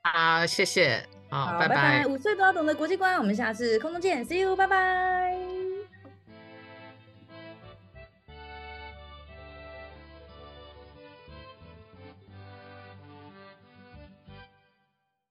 [0.01, 1.75] 好，谢谢，好，好，拜拜。
[1.75, 2.07] 拜拜。
[2.07, 5.72] 五岁都要懂的国际观，我们下次空中见，See you，拜拜。